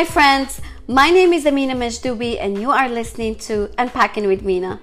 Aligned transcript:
Hi, 0.00 0.06
friends. 0.06 0.62
My 0.88 1.10
name 1.10 1.34
is 1.34 1.44
Amina 1.44 1.74
Mejdoubi, 1.74 2.38
and 2.40 2.58
you 2.58 2.70
are 2.70 2.88
listening 2.88 3.34
to 3.40 3.68
Unpacking 3.76 4.26
with 4.26 4.42
Mina. 4.42 4.80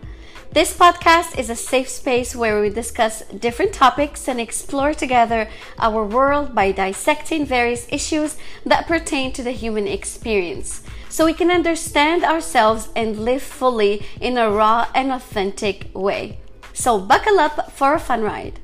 This 0.51 0.77
podcast 0.77 1.39
is 1.39 1.49
a 1.49 1.55
safe 1.55 1.89
space 1.89 2.35
where 2.35 2.61
we 2.61 2.69
discuss 2.69 3.23
different 3.29 3.73
topics 3.73 4.27
and 4.27 4.39
explore 4.39 4.93
together 4.93 5.49
our 5.79 6.05
world 6.05 6.53
by 6.53 6.71
dissecting 6.71 7.47
various 7.47 7.87
issues 7.89 8.37
that 8.63 8.85
pertain 8.85 9.33
to 9.33 9.41
the 9.41 9.57
human 9.57 9.87
experience 9.87 10.83
so 11.09 11.25
we 11.25 11.33
can 11.33 11.49
understand 11.49 12.23
ourselves 12.23 12.89
and 12.95 13.17
live 13.17 13.41
fully 13.41 14.05
in 14.21 14.37
a 14.37 14.51
raw 14.51 14.85
and 14.93 15.11
authentic 15.11 15.87
way. 15.95 16.37
So, 16.73 16.99
buckle 16.99 17.39
up 17.39 17.71
for 17.71 17.95
a 17.95 17.99
fun 17.99 18.21
ride. 18.21 18.59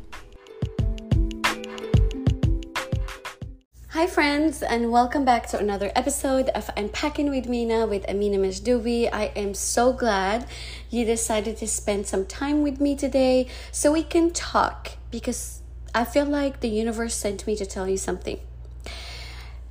Hi, 3.94 4.08
friends, 4.08 4.64
and 4.64 4.92
welcome 4.92 5.24
back 5.24 5.46
to 5.50 5.60
another 5.60 5.92
episode 5.96 6.50
of 6.56 6.68
Unpacking 6.76 7.30
with 7.30 7.48
Mina 7.48 7.86
with 7.86 8.10
Amina 8.10 8.40
Mejdoubi. 8.40 9.08
I 9.14 9.26
am 9.36 9.54
so 9.54 9.94
glad 9.94 10.48
you 10.90 11.06
decided 11.06 11.58
to 11.58 11.68
spend 11.68 12.08
some 12.08 12.26
time 12.26 12.64
with 12.64 12.82
me 12.82 12.96
today 12.96 13.46
so 13.72 13.92
we 13.92 14.02
can 14.02 14.32
talk 14.32 14.94
because 15.12 15.62
I 15.94 16.06
feel 16.06 16.26
like 16.26 16.62
the 16.62 16.70
universe 16.70 17.14
sent 17.14 17.46
me 17.46 17.56
to 17.56 17.68
tell 17.68 17.88
you 17.88 17.98
something. 17.98 18.40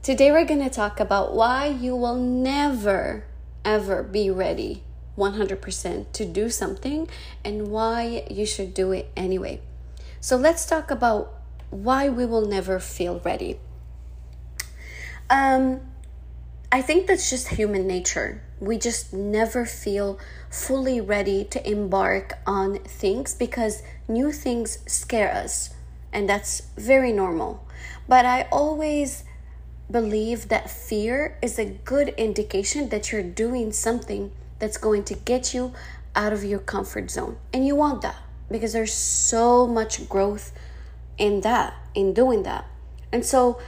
Today, 0.05 0.31
we're 0.31 0.45
going 0.45 0.63
to 0.63 0.71
talk 0.71 1.01
about 1.01 1.35
why 1.35 1.67
you 1.67 1.97
will 1.97 2.15
never 2.15 3.25
ever 3.65 4.05
be 4.05 4.31
ready 4.31 4.85
100% 5.19 6.13
to 6.13 6.25
do 6.25 6.49
something 6.49 7.09
and 7.45 7.73
why 7.73 8.25
you 8.31 8.47
should 8.47 8.73
do 8.73 8.93
it 8.93 9.11
anyway. 9.17 9.61
So, 10.21 10.37
let's 10.37 10.65
talk 10.65 10.93
about 10.93 11.35
why 11.71 12.09
we 12.09 12.25
will 12.25 12.47
never 12.47 12.79
feel 12.79 13.19
ready. 13.25 13.59
Um, 15.33 15.81
I 16.71 16.83
think 16.83 17.07
that's 17.07 17.31
just 17.31 17.49
human 17.49 17.87
nature. 17.87 18.43
We 18.61 18.77
just 18.77 19.15
never 19.15 19.65
feel 19.65 20.19
fully 20.51 21.01
ready 21.01 21.43
to 21.45 21.71
embark 21.71 22.35
on 22.47 22.81
things 22.81 23.35
because 23.35 23.83
new 24.07 24.31
things 24.31 24.79
scare 24.87 25.33
us, 25.33 25.71
and 26.13 26.29
that's 26.29 26.61
very 26.77 27.13
normal. 27.13 27.67
But 28.07 28.27
I 28.27 28.47
always 28.53 29.25
believe 29.91 30.49
that 30.51 30.69
fear 30.69 31.39
is 31.41 31.59
a 31.59 31.65
good 31.65 32.11
indication 32.19 32.91
that 32.91 33.11
you're 33.11 33.23
doing 33.23 33.73
something 33.73 34.33
that's 34.59 34.77
going 34.77 35.05
to 35.05 35.15
get 35.15 35.55
you 35.55 35.73
out 36.15 36.35
of 36.35 36.45
your 36.45 36.59
comfort 36.59 37.11
zone. 37.11 37.39
And 37.55 37.67
you 37.67 37.75
want 37.75 38.03
that 38.03 38.17
because 38.51 38.75
there's 38.75 38.93
so 38.93 39.67
much 39.67 40.11
growth 40.11 40.53
in 41.17 41.41
that, 41.41 41.73
in 41.95 42.13
doing 42.13 42.43
that. 42.43 42.67
And 43.11 43.25
so, 43.25 43.59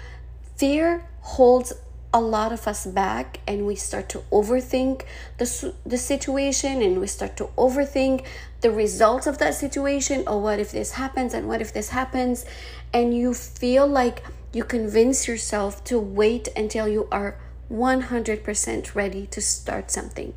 fear 0.57 1.05
holds 1.25 1.73
a 2.13 2.21
lot 2.21 2.53
of 2.53 2.69
us 2.69 2.87
back 2.87 3.41
and 3.49 3.67
we 3.67 3.75
start 3.75 4.09
to 4.09 4.19
overthink 4.31 5.03
the, 5.39 5.75
the 5.85 5.99
situation 5.99 6.81
and 6.81 7.01
we 7.01 7.09
start 7.09 7.37
to 7.37 7.47
overthink 7.59 8.25
the 8.61 8.71
results 8.71 9.27
of 9.27 9.39
that 9.39 9.55
situation. 9.55 10.23
Or 10.29 10.41
what 10.41 10.61
if 10.61 10.71
this 10.71 10.93
happens 10.93 11.35
and 11.35 11.49
what 11.49 11.61
if 11.61 11.73
this 11.73 11.89
happens? 11.89 12.45
And 12.93 13.17
you 13.17 13.35
feel 13.35 13.87
like 13.87 14.23
you 14.53 14.63
convince 14.63 15.27
yourself 15.27 15.83
to 15.85 15.99
wait 15.99 16.49
until 16.57 16.87
you 16.87 17.09
are 17.11 17.37
100% 17.73 18.95
ready 18.95 19.27
to 19.27 19.41
start 19.41 19.91
something. 19.91 20.35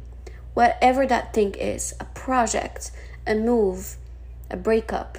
Whatever 0.55 1.05
that 1.05 1.33
thing 1.33 1.53
is 1.53 1.93
a 1.99 2.05
project 2.05 2.91
a 3.27 3.35
move 3.35 3.97
a 4.49 4.55
breakup 4.55 5.17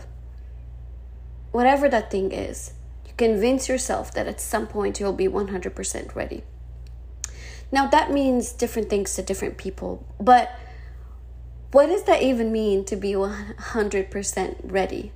whatever 1.52 1.88
that 1.88 2.10
thing 2.10 2.32
is 2.32 2.72
Convince 3.18 3.68
yourself 3.68 4.14
that 4.14 4.28
at 4.28 4.40
some 4.40 4.68
point 4.68 5.00
you'll 5.00 5.12
be 5.12 5.28
100% 5.28 6.14
ready. 6.14 6.44
Now, 7.70 7.88
that 7.88 8.12
means 8.12 8.52
different 8.52 8.88
things 8.88 9.14
to 9.16 9.22
different 9.22 9.58
people, 9.58 10.06
but 10.18 10.50
what 11.72 11.86
does 11.86 12.04
that 12.04 12.22
even 12.22 12.50
mean 12.50 12.84
to 12.86 12.96
be 12.96 13.12
100% 13.12 14.56
ready? 14.62 15.12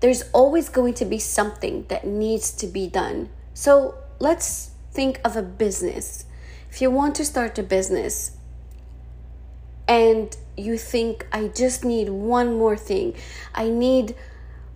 There's 0.00 0.22
always 0.32 0.68
going 0.68 0.94
to 0.94 1.04
be 1.04 1.18
something 1.18 1.84
that 1.88 2.06
needs 2.06 2.50
to 2.52 2.66
be 2.66 2.86
done. 2.86 3.28
So, 3.52 3.96
let's 4.18 4.70
think 4.92 5.20
of 5.24 5.36
a 5.36 5.42
business. 5.42 6.24
If 6.70 6.80
you 6.80 6.90
want 6.90 7.14
to 7.16 7.24
start 7.24 7.58
a 7.58 7.62
business 7.62 8.36
and 9.88 10.34
you 10.56 10.78
think, 10.78 11.26
I 11.32 11.48
just 11.48 11.84
need 11.84 12.08
one 12.08 12.56
more 12.56 12.76
thing, 12.76 13.14
I 13.54 13.68
need 13.68 14.14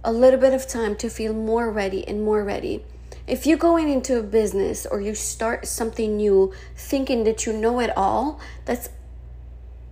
a 0.02 0.12
little 0.12 0.40
bit 0.40 0.54
of 0.54 0.66
time 0.66 0.96
to 0.96 1.10
feel 1.10 1.32
more 1.32 1.70
ready 1.70 2.06
and 2.06 2.22
more 2.22 2.42
ready. 2.44 2.84
If 3.26 3.46
you're 3.46 3.58
going 3.58 3.88
into 3.88 4.18
a 4.18 4.22
business 4.22 4.86
or 4.86 5.00
you 5.00 5.14
start 5.14 5.66
something 5.66 6.16
new 6.16 6.52
thinking 6.74 7.24
that 7.24 7.46
you 7.46 7.52
know 7.52 7.80
it 7.80 7.96
all, 7.96 8.40
that's 8.64 8.88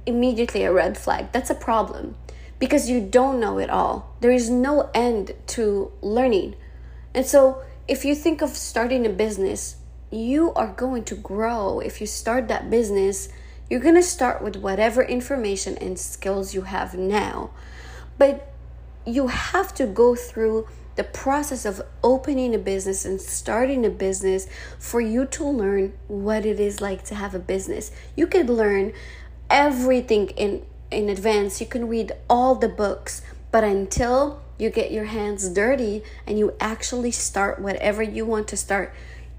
immediately 0.06 0.64
a 0.64 0.72
red 0.72 0.96
flag. 0.96 1.30
That's 1.32 1.50
a 1.50 1.54
problem 1.54 2.16
because 2.58 2.88
you 2.90 3.00
don't 3.00 3.38
know 3.38 3.58
it 3.58 3.70
all. 3.70 4.16
There 4.20 4.32
is 4.32 4.50
no 4.50 4.90
end 4.94 5.32
to 5.48 5.92
learning. 6.00 6.56
And 7.14 7.26
so, 7.26 7.62
if 7.86 8.04
you 8.04 8.14
think 8.14 8.42
of 8.42 8.50
starting 8.50 9.06
a 9.06 9.10
business, 9.10 9.76
you 10.10 10.52
are 10.54 10.72
going 10.72 11.04
to 11.04 11.14
grow. 11.14 11.80
If 11.80 12.00
you 12.00 12.06
start 12.06 12.48
that 12.48 12.70
business, 12.70 13.28
you're 13.70 13.80
going 13.80 13.94
to 13.94 14.02
start 14.02 14.42
with 14.42 14.56
whatever 14.56 15.02
information 15.02 15.76
and 15.78 15.98
skills 15.98 16.54
you 16.54 16.62
have 16.62 16.94
now. 16.94 17.50
But 18.16 18.47
you 19.08 19.28
have 19.28 19.74
to 19.74 19.86
go 19.86 20.14
through 20.14 20.66
the 20.96 21.04
process 21.04 21.64
of 21.64 21.80
opening 22.02 22.54
a 22.54 22.58
business 22.58 23.04
and 23.04 23.20
starting 23.20 23.86
a 23.86 23.90
business 23.90 24.48
for 24.78 25.00
you 25.00 25.24
to 25.26 25.44
learn 25.44 25.92
what 26.08 26.44
it 26.44 26.58
is 26.58 26.80
like 26.80 27.04
to 27.04 27.14
have 27.14 27.34
a 27.34 27.38
business. 27.38 27.92
You 28.16 28.26
could 28.26 28.50
learn 28.50 28.92
everything 29.48 30.30
in 30.30 30.66
in 30.90 31.08
advance. 31.08 31.60
You 31.60 31.66
can 31.66 31.86
read 31.86 32.12
all 32.28 32.54
the 32.54 32.68
books, 32.68 33.22
but 33.52 33.62
until 33.62 34.40
you 34.58 34.70
get 34.70 34.90
your 34.90 35.04
hands 35.04 35.48
dirty 35.48 36.02
and 36.26 36.38
you 36.38 36.54
actually 36.58 37.12
start 37.12 37.60
whatever 37.60 38.02
you 38.02 38.26
want 38.26 38.48
to 38.48 38.56
start, 38.56 38.92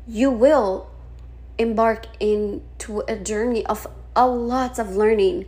you 0.08 0.32
will 0.32 0.90
embark 1.58 2.06
into 2.22 3.04
a 3.08 3.18
journey 3.18 3.66
of 3.66 3.86
a 4.16 4.26
lot 4.26 4.80
of 4.80 4.96
learning 4.96 5.46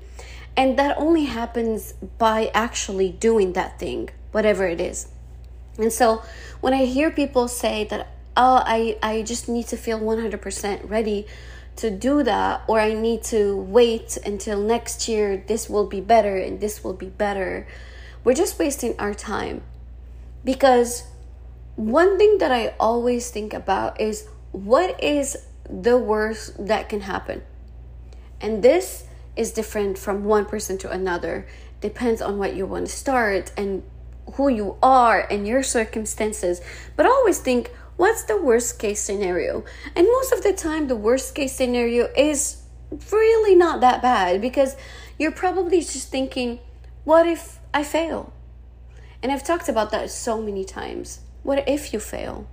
and 0.55 0.77
that 0.77 0.97
only 0.97 1.25
happens 1.25 1.93
by 2.17 2.51
actually 2.53 3.11
doing 3.11 3.53
that 3.53 3.79
thing, 3.79 4.09
whatever 4.31 4.65
it 4.65 4.81
is. 4.81 5.07
And 5.77 5.91
so 5.91 6.23
when 6.59 6.73
I 6.73 6.85
hear 6.85 7.09
people 7.09 7.47
say 7.47 7.85
that, 7.85 8.07
oh, 8.35 8.61
I, 8.65 8.97
I 9.01 9.21
just 9.23 9.47
need 9.47 9.67
to 9.67 9.77
feel 9.77 9.99
100% 9.99 10.89
ready 10.89 11.25
to 11.77 11.89
do 11.89 12.21
that, 12.23 12.63
or 12.67 12.79
I 12.79 12.93
need 12.93 13.23
to 13.25 13.55
wait 13.55 14.17
until 14.25 14.61
next 14.61 15.07
year, 15.07 15.43
this 15.47 15.69
will 15.69 15.87
be 15.87 16.01
better 16.01 16.35
and 16.35 16.59
this 16.59 16.83
will 16.83 16.93
be 16.93 17.07
better, 17.07 17.65
we're 18.23 18.33
just 18.33 18.59
wasting 18.59 18.93
our 18.99 19.13
time. 19.13 19.63
Because 20.43 21.03
one 21.75 22.17
thing 22.17 22.39
that 22.39 22.51
I 22.51 22.75
always 22.79 23.31
think 23.31 23.53
about 23.53 23.99
is 24.01 24.27
what 24.51 25.01
is 25.01 25.37
the 25.69 25.97
worst 25.97 26.67
that 26.67 26.89
can 26.89 27.01
happen? 27.01 27.41
And 28.41 28.61
this 28.61 29.05
is 29.35 29.51
different 29.51 29.97
from 29.97 30.23
one 30.23 30.45
person 30.45 30.77
to 30.79 30.91
another. 30.91 31.47
Depends 31.79 32.21
on 32.21 32.37
what 32.37 32.55
you 32.55 32.65
want 32.65 32.87
to 32.87 32.91
start 32.91 33.51
and 33.57 33.83
who 34.33 34.49
you 34.49 34.77
are 34.81 35.27
and 35.29 35.47
your 35.47 35.63
circumstances. 35.63 36.61
But 36.95 37.05
always 37.05 37.39
think, 37.39 37.71
what's 37.97 38.23
the 38.23 38.41
worst 38.41 38.79
case 38.79 39.01
scenario? 39.01 39.63
And 39.95 40.07
most 40.07 40.31
of 40.31 40.43
the 40.43 40.53
time, 40.53 40.87
the 40.87 40.95
worst 40.95 41.35
case 41.35 41.55
scenario 41.55 42.09
is 42.15 42.63
really 43.11 43.55
not 43.55 43.81
that 43.81 44.01
bad 44.01 44.41
because 44.41 44.75
you're 45.17 45.31
probably 45.31 45.79
just 45.79 46.09
thinking, 46.09 46.59
what 47.03 47.25
if 47.27 47.59
I 47.73 47.83
fail? 47.83 48.33
And 49.23 49.31
I've 49.31 49.43
talked 49.43 49.69
about 49.69 49.91
that 49.91 50.09
so 50.09 50.41
many 50.41 50.65
times. 50.65 51.21
What 51.43 51.67
if 51.67 51.93
you 51.93 51.99
fail? 51.99 52.47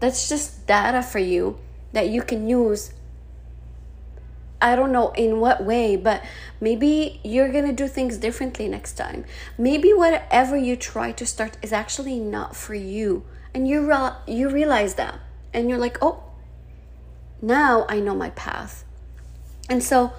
That's 0.00 0.28
just 0.28 0.66
data 0.66 1.02
for 1.02 1.18
you 1.18 1.58
that 1.92 2.08
you 2.08 2.22
can 2.22 2.48
use 2.48 2.92
I 4.60 4.74
don't 4.74 4.92
know 4.92 5.10
in 5.10 5.40
what 5.40 5.64
way, 5.64 5.96
but 5.96 6.24
maybe 6.60 7.20
you're 7.22 7.52
gonna 7.52 7.72
do 7.72 7.88
things 7.88 8.16
differently 8.16 8.68
next 8.68 8.94
time. 8.94 9.24
Maybe 9.58 9.92
whatever 9.92 10.56
you 10.56 10.76
try 10.76 11.12
to 11.12 11.26
start 11.26 11.58
is 11.62 11.72
actually 11.72 12.18
not 12.18 12.56
for 12.56 12.74
you, 12.74 13.24
and 13.52 13.68
you 13.68 13.86
re- 13.86 14.16
you 14.26 14.48
realize 14.48 14.94
that, 14.94 15.20
and 15.52 15.68
you're 15.68 15.78
like, 15.78 15.98
oh, 16.00 16.22
now 17.42 17.84
I 17.88 18.00
know 18.00 18.14
my 18.14 18.30
path. 18.30 18.84
And 19.68 19.82
so 19.82 20.12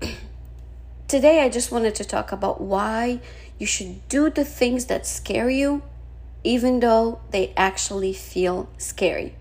today 1.08 1.42
I 1.42 1.48
just 1.48 1.70
wanted 1.70 1.94
to 1.96 2.04
talk 2.04 2.32
about 2.32 2.60
why 2.60 3.20
you 3.58 3.66
should 3.66 4.08
do 4.08 4.30
the 4.30 4.44
things 4.44 4.86
that 4.86 5.06
scare 5.06 5.50
you, 5.50 5.82
even 6.42 6.80
though 6.80 7.20
they 7.30 7.52
actually 7.56 8.14
feel 8.14 8.68
scary. 8.78 9.36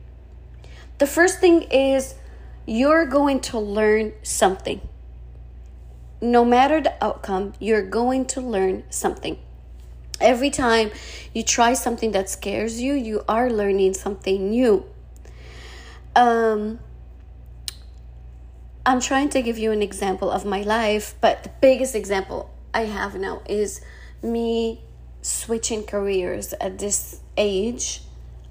The 0.99 1.07
first 1.07 1.39
thing 1.39 1.63
is 1.63 2.15
you're 2.69 3.07
going 3.07 3.39
to 3.39 3.57
learn 3.57 4.13
something. 4.21 4.79
No 6.21 6.45
matter 6.45 6.79
the 6.79 6.93
outcome, 7.03 7.53
you're 7.59 7.81
going 7.81 8.25
to 8.27 8.41
learn 8.41 8.83
something. 8.91 9.39
Every 10.21 10.51
time 10.51 10.91
you 11.33 11.41
try 11.41 11.73
something 11.73 12.11
that 12.11 12.29
scares 12.29 12.79
you, 12.79 12.93
you 12.93 13.23
are 13.27 13.49
learning 13.49 13.95
something 13.95 14.51
new. 14.51 14.85
Um, 16.15 16.79
I'm 18.85 19.01
trying 19.01 19.29
to 19.29 19.41
give 19.41 19.57
you 19.57 19.71
an 19.71 19.81
example 19.81 20.29
of 20.29 20.45
my 20.45 20.61
life, 20.61 21.15
but 21.21 21.41
the 21.41 21.51
biggest 21.61 21.95
example 21.95 22.53
I 22.71 22.81
have 22.81 23.15
now 23.15 23.41
is 23.49 23.81
me 24.21 24.83
switching 25.23 25.85
careers 25.85 26.53
at 26.61 26.77
this 26.77 27.21
age. 27.35 28.03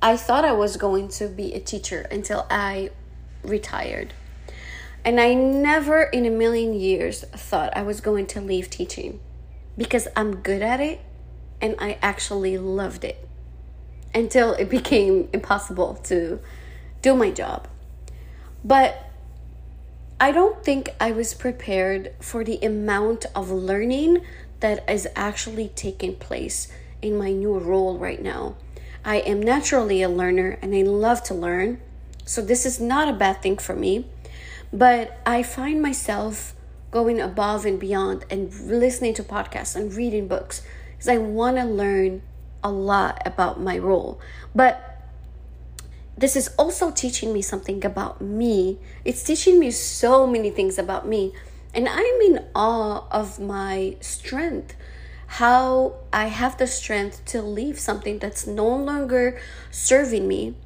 I 0.03 0.17
thought 0.17 0.44
I 0.44 0.53
was 0.53 0.76
going 0.76 1.06
to 1.09 1.29
be 1.29 1.55
a 1.55 1.61
teacher 1.61 2.00
until 2.11 2.47
I 2.50 2.91
retired. 3.43 4.12
And 5.05 5.20
I 5.20 5.35
never 5.35 6.02
in 6.02 6.26
a 6.26 6.31
million 6.31 6.75
years 6.75 7.23
thought 7.23 7.76
I 7.76 7.82
was 7.82 8.00
going 8.00 8.26
to 8.29 8.40
leave 8.40 8.69
teaching 8.69 9.20
because 9.76 10.08
I'm 10.17 10.37
good 10.37 10.62
at 10.62 10.81
it 10.81 11.00
and 11.61 11.75
I 11.79 11.99
actually 12.02 12.58
loved 12.58 13.05
it 13.05 13.26
until 14.14 14.52
it 14.55 14.69
became 14.79 15.29
impossible 15.32 15.94
to 16.05 16.40
do 17.02 17.14
my 17.14 17.31
job. 17.31 17.69
But 18.64 19.05
I 20.20 20.32
don't 20.32 20.64
think 20.64 20.90
I 21.00 21.12
was 21.12 21.32
prepared 21.32 22.12
for 22.20 22.43
the 22.43 22.58
amount 22.58 23.25
of 23.37 23.50
learning 23.50 24.25
that 24.61 24.88
is 24.90 25.06
actually 25.14 25.69
taking 25.69 26.17
place 26.17 26.67
in 27.00 27.17
my 27.17 27.31
new 27.31 27.56
role 27.56 27.96
right 27.96 28.20
now. 28.20 28.56
I 29.05 29.19
am 29.19 29.40
naturally 29.40 30.02
a 30.02 30.08
learner 30.08 30.58
and 30.61 30.75
I 30.75 30.82
love 30.82 31.23
to 31.25 31.35
learn. 31.35 31.81
So 32.28 32.42
this 32.42 32.66
is 32.66 32.78
not 32.78 33.08
a 33.08 33.14
bad 33.14 33.40
thing 33.40 33.56
for 33.56 33.75
me. 33.75 34.04
But 34.70 35.19
I 35.25 35.42
find 35.42 35.80
myself 35.80 36.54
going 36.90 37.22
above 37.22 37.64
and 37.64 37.80
beyond 37.80 38.26
and 38.28 38.52
listening 38.69 39.14
to 39.14 39.22
podcasts 39.22 39.75
and 39.75 39.94
reading 39.94 40.28
books 40.28 40.60
because 40.92 41.08
I 41.08 41.16
want 41.16 41.56
to 41.56 41.64
learn 41.64 42.20
a 42.62 42.70
lot 42.70 43.22
about 43.25 43.58
my 43.58 43.78
role. 43.78 44.20
But 44.54 45.00
this 46.19 46.36
is 46.36 46.50
also 46.58 46.90
teaching 46.90 47.32
me 47.32 47.40
something 47.40 47.82
about 47.82 48.20
me. 48.20 48.78
It's 49.06 49.22
teaching 49.22 49.58
me 49.58 49.70
so 49.70 50.26
many 50.26 50.50
things 50.50 50.78
about 50.78 51.08
me. 51.08 51.32
And 51.72 51.88
I'm 51.88 52.20
in 52.20 52.44
awe 52.54 53.04
of 53.10 53.40
my 53.40 53.96
strength. 54.00 54.76
How 55.28 55.94
I 56.12 56.26
have 56.26 56.58
the 56.58 56.66
strength 56.66 57.25
to 57.26 57.40
leave 57.40 57.78
something 57.78 58.19
that's 58.19 58.46
no 58.46 58.69
longer 58.69 59.40
serving 59.70 60.28
me. 60.28 60.56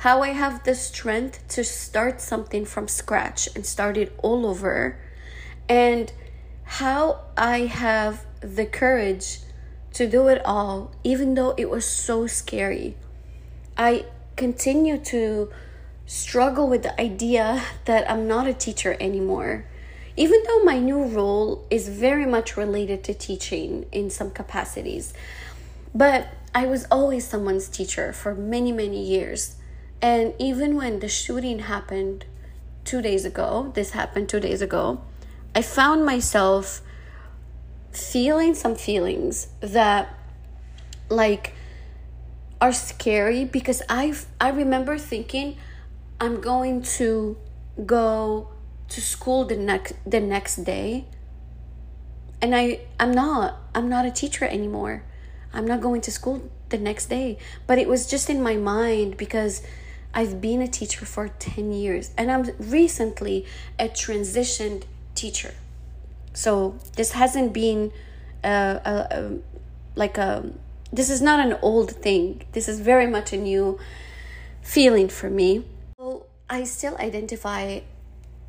How 0.00 0.22
I 0.22 0.30
have 0.30 0.64
the 0.64 0.74
strength 0.74 1.46
to 1.48 1.62
start 1.62 2.22
something 2.22 2.64
from 2.64 2.88
scratch 2.88 3.50
and 3.54 3.66
start 3.66 3.98
it 3.98 4.18
all 4.22 4.46
over. 4.46 4.98
And 5.68 6.10
how 6.64 7.20
I 7.36 7.66
have 7.66 8.24
the 8.40 8.64
courage 8.64 9.40
to 9.92 10.08
do 10.08 10.28
it 10.28 10.40
all, 10.42 10.92
even 11.04 11.34
though 11.34 11.54
it 11.58 11.68
was 11.68 11.84
so 11.84 12.26
scary. 12.26 12.96
I 13.76 14.06
continue 14.36 14.96
to 15.12 15.50
struggle 16.06 16.66
with 16.66 16.82
the 16.82 16.98
idea 16.98 17.62
that 17.84 18.10
I'm 18.10 18.26
not 18.26 18.46
a 18.46 18.54
teacher 18.54 18.96
anymore. 18.98 19.66
Even 20.16 20.42
though 20.46 20.64
my 20.64 20.78
new 20.78 21.04
role 21.04 21.66
is 21.68 21.90
very 21.90 22.24
much 22.24 22.56
related 22.56 23.04
to 23.04 23.12
teaching 23.12 23.84
in 23.92 24.08
some 24.08 24.30
capacities, 24.30 25.12
but 25.94 26.28
I 26.54 26.64
was 26.64 26.86
always 26.90 27.28
someone's 27.28 27.68
teacher 27.68 28.14
for 28.14 28.34
many, 28.34 28.72
many 28.72 29.04
years. 29.04 29.56
And 30.02 30.34
even 30.38 30.76
when 30.76 31.00
the 31.00 31.08
shooting 31.08 31.60
happened 31.60 32.24
two 32.84 33.02
days 33.02 33.24
ago, 33.24 33.72
this 33.74 33.90
happened 33.90 34.28
two 34.28 34.40
days 34.40 34.62
ago, 34.62 35.02
I 35.54 35.62
found 35.62 36.04
myself 36.04 36.80
feeling 37.92 38.54
some 38.54 38.76
feelings 38.76 39.48
that, 39.60 40.14
like, 41.08 41.54
are 42.60 42.72
scary 42.72 43.44
because 43.44 43.82
I 43.88 44.14
I 44.40 44.50
remember 44.50 44.98
thinking 44.98 45.56
I'm 46.20 46.40
going 46.40 46.82
to 47.00 47.38
go 47.86 48.50
to 48.88 49.00
school 49.00 49.46
the 49.46 49.56
next 49.56 49.94
the 50.04 50.20
next 50.20 50.56
day 50.56 51.06
and 52.42 52.54
I 52.54 52.80
I'm 52.98 53.12
not 53.12 53.56
I'm 53.74 53.88
not 53.88 54.04
a 54.04 54.10
teacher 54.10 54.44
anymore. 54.44 55.04
I'm 55.52 55.66
not 55.66 55.80
going 55.80 56.00
to 56.02 56.12
school 56.12 56.50
the 56.68 56.78
next 56.78 57.06
day. 57.06 57.38
But 57.66 57.78
it 57.78 57.88
was 57.88 58.08
just 58.08 58.30
in 58.30 58.42
my 58.42 58.56
mind 58.56 59.16
because 59.16 59.62
I've 60.12 60.40
been 60.40 60.60
a 60.60 60.68
teacher 60.68 61.04
for 61.06 61.28
10 61.28 61.72
years 61.72 62.10
and 62.16 62.30
I'm 62.30 62.50
recently 62.58 63.46
a 63.78 63.88
transitioned 63.88 64.84
teacher. 65.14 65.54
So 66.32 66.76
this 66.96 67.12
hasn't 67.12 67.52
been 67.52 67.92
uh, 68.42 68.78
a, 68.84 68.92
a 69.10 69.38
like 69.94 70.18
a 70.18 70.50
this 70.92 71.10
is 71.10 71.22
not 71.22 71.38
an 71.40 71.56
old 71.62 71.92
thing. 71.92 72.42
This 72.52 72.68
is 72.68 72.80
very 72.80 73.06
much 73.06 73.32
a 73.32 73.36
new 73.36 73.78
feeling 74.62 75.08
for 75.08 75.30
me. 75.30 75.64
So 75.98 76.26
I 76.48 76.64
still 76.64 76.96
identify 76.98 77.80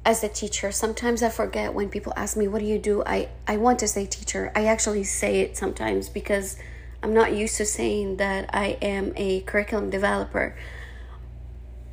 as 0.04 0.24
a 0.24 0.28
teacher. 0.28 0.72
Sometimes 0.72 1.22
I 1.22 1.30
forget 1.30 1.74
when 1.74 1.90
people 1.90 2.14
ask 2.16 2.36
me, 2.36 2.48
What 2.48 2.60
do 2.60 2.66
you 2.66 2.80
do? 2.80 3.04
I, 3.06 3.30
I 3.48 3.58
want 3.58 3.80
to 3.80 3.88
say 3.88 4.06
teacher. 4.06 4.52
I 4.56 4.66
actually 4.66 5.04
say 5.04 5.42
it 5.42 5.58
sometimes 5.58 6.10
because 6.10 6.58
I'm 7.04 7.14
not 7.14 7.34
used 7.34 7.58
to 7.58 7.66
saying 7.66 8.18
that 8.18 8.50
I 8.54 8.78
am 8.82 9.14
a 9.16 9.42
curriculum 9.42 9.90
developer. 9.90 10.56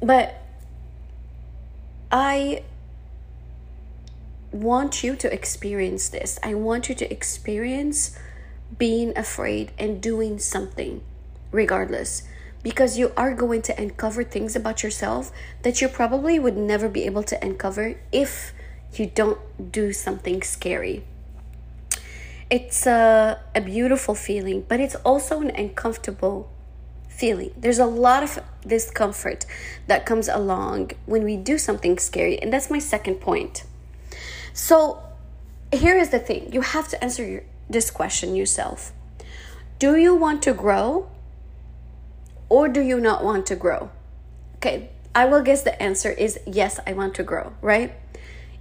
But 0.01 0.41
I 2.11 2.63
want 4.53 5.03
you 5.03 5.17
to 5.17 5.33
experience 5.33 6.09
this. 6.09 6.39
I 6.43 6.55
want 6.55 6.89
you 6.89 6.95
to 6.97 7.13
experience 7.13 8.19
being 8.77 9.17
afraid 9.17 9.73
and 9.79 10.01
doing 10.01 10.39
something 10.39 11.03
regardless 11.51 12.23
because 12.63 12.99
you 12.99 13.13
are 13.17 13.35
going 13.35 13.63
to 13.63 13.81
uncover 13.81 14.25
things 14.25 14.57
about 14.57 14.83
yourself 14.83 15.31
that 15.63 15.81
you 15.81 15.89
probably 15.89 16.39
would 16.39 16.57
never 16.57 16.89
be 16.89 17.05
able 17.05 17.23
to 17.23 17.43
uncover 17.45 17.97
if 18.13 18.53
you 18.95 19.07
don't 19.07 19.39
do 19.73 19.93
something 19.93 20.43
scary. 20.43 21.05
It's 22.51 22.87
a, 22.87 23.41
a 23.55 23.61
beautiful 23.61 24.15
feeling, 24.15 24.65
but 24.67 24.81
it's 24.81 24.95
also 24.97 25.41
an 25.41 25.51
uncomfortable 25.51 26.51
feeling. 27.19 27.53
There's 27.57 27.81
a 27.81 27.87
lot 27.87 28.23
of 28.23 28.39
discomfort 28.65 29.45
that 29.89 30.07
comes 30.07 30.29
along 30.29 30.93
when 31.05 31.25
we 31.25 31.37
do 31.37 31.59
something 31.59 31.99
scary, 31.99 32.41
and 32.41 32.53
that's 32.53 32.71
my 32.71 32.79
second 32.79 33.17
point. 33.17 33.65
So, 34.53 35.03
here 35.73 35.99
is 35.99 36.11
the 36.11 36.21
thing 36.21 36.53
you 36.53 36.61
have 36.61 36.89
to 36.89 37.05
answer 37.05 37.27
your, 37.27 37.43
this 37.69 37.91
question 37.91 38.37
yourself 38.37 38.93
Do 39.79 39.97
you 39.97 40.15
want 40.15 40.43
to 40.45 40.55
grow 40.55 41.11
or 42.49 42.69
do 42.69 42.81
you 42.81 43.01
not 43.01 43.25
want 43.25 43.47
to 43.47 43.57
grow? 43.57 43.91
Okay, 44.57 44.91
I 45.15 45.25
will 45.27 45.43
guess 45.43 45.63
the 45.63 45.81
answer 45.83 46.11
is 46.11 46.39
yes, 46.47 46.79
I 46.87 46.93
want 46.93 47.15
to 47.17 47.25
grow, 47.25 47.53
right? 47.61 47.95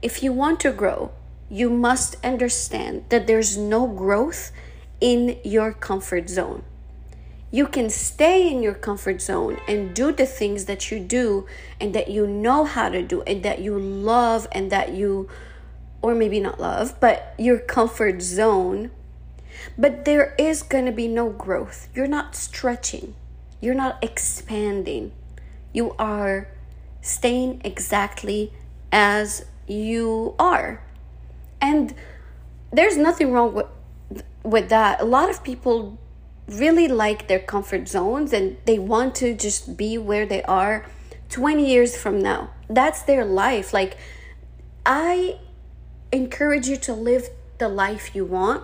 If 0.02 0.24
you 0.24 0.34
want 0.34 0.60
to 0.62 0.72
grow, 0.72 1.12
you 1.50 1.70
must 1.70 2.18
understand 2.26 3.06
that 3.10 3.28
there's 3.28 3.56
no 3.56 3.88
growth 3.88 4.52
in 5.00 5.40
your 5.44 5.74
comfort 5.74 6.30
zone. 6.30 6.64
You 7.50 7.68
can 7.68 7.90
stay 7.90 8.50
in 8.50 8.62
your 8.62 8.74
comfort 8.74 9.22
zone 9.22 9.60
and 9.68 9.96
do 9.96 10.12
the 10.12 10.26
things 10.26 10.66
that 10.66 10.92
you 10.92 11.00
do 11.00 11.48
and 11.80 11.96
that 11.96 12.10
you 12.10 12.28
know 12.28 12.66
how 12.66 12.90
to 12.90 13.02
do 13.02 13.22
and 13.22 13.42
that 13.44 13.60
you 13.60 13.80
love 13.80 14.48
and 14.52 14.72
that 14.72 14.94
you, 14.94 15.30
or 16.02 16.14
maybe 16.14 16.40
not 16.40 16.60
love, 16.60 17.00
but 17.00 17.34
your 17.38 17.60
comfort 17.60 18.22
zone 18.22 18.92
but 19.78 20.06
there 20.06 20.36
is 20.38 20.64
going 20.64 20.86
to 20.86 20.92
be 20.92 21.08
no 21.08 21.30
growth. 21.30 21.88
You're 21.94 22.08
not 22.08 22.36
stretching, 22.36 23.16
you're 23.62 23.76
not 23.76 24.04
expanding. 24.04 25.12
You 25.74 25.94
are 26.00 26.48
staying 27.02 27.62
exactly 27.64 28.54
as 28.92 29.46
you 29.68 30.36
are. 30.40 30.84
And 31.62 31.94
there's 32.72 32.98
nothing 32.98 33.32
wrong 33.32 33.54
with 33.54 33.68
with 34.44 34.70
that. 34.70 35.02
A 35.02 35.06
lot 35.06 35.30
of 35.30 35.44
people 35.44 35.98
really 36.48 36.88
like 36.88 37.28
their 37.28 37.40
comfort 37.40 37.88
zones 37.88 38.32
and 38.34 38.58
they 38.66 38.80
want 38.80 39.16
to 39.16 39.34
just 39.34 39.78
be 39.78 39.98
where 39.98 40.26
they 40.26 40.44
are 40.44 40.86
20 41.30 41.68
years 41.68 41.98
from 41.98 42.20
now. 42.20 42.52
That's 42.70 43.02
their 43.02 43.26
life. 43.26 43.74
Like 43.74 43.98
I 44.86 45.40
encourage 46.12 46.68
you 46.68 46.78
to 46.78 46.94
live 46.94 47.30
the 47.58 47.68
life 47.68 48.16
you 48.16 48.24
want 48.24 48.64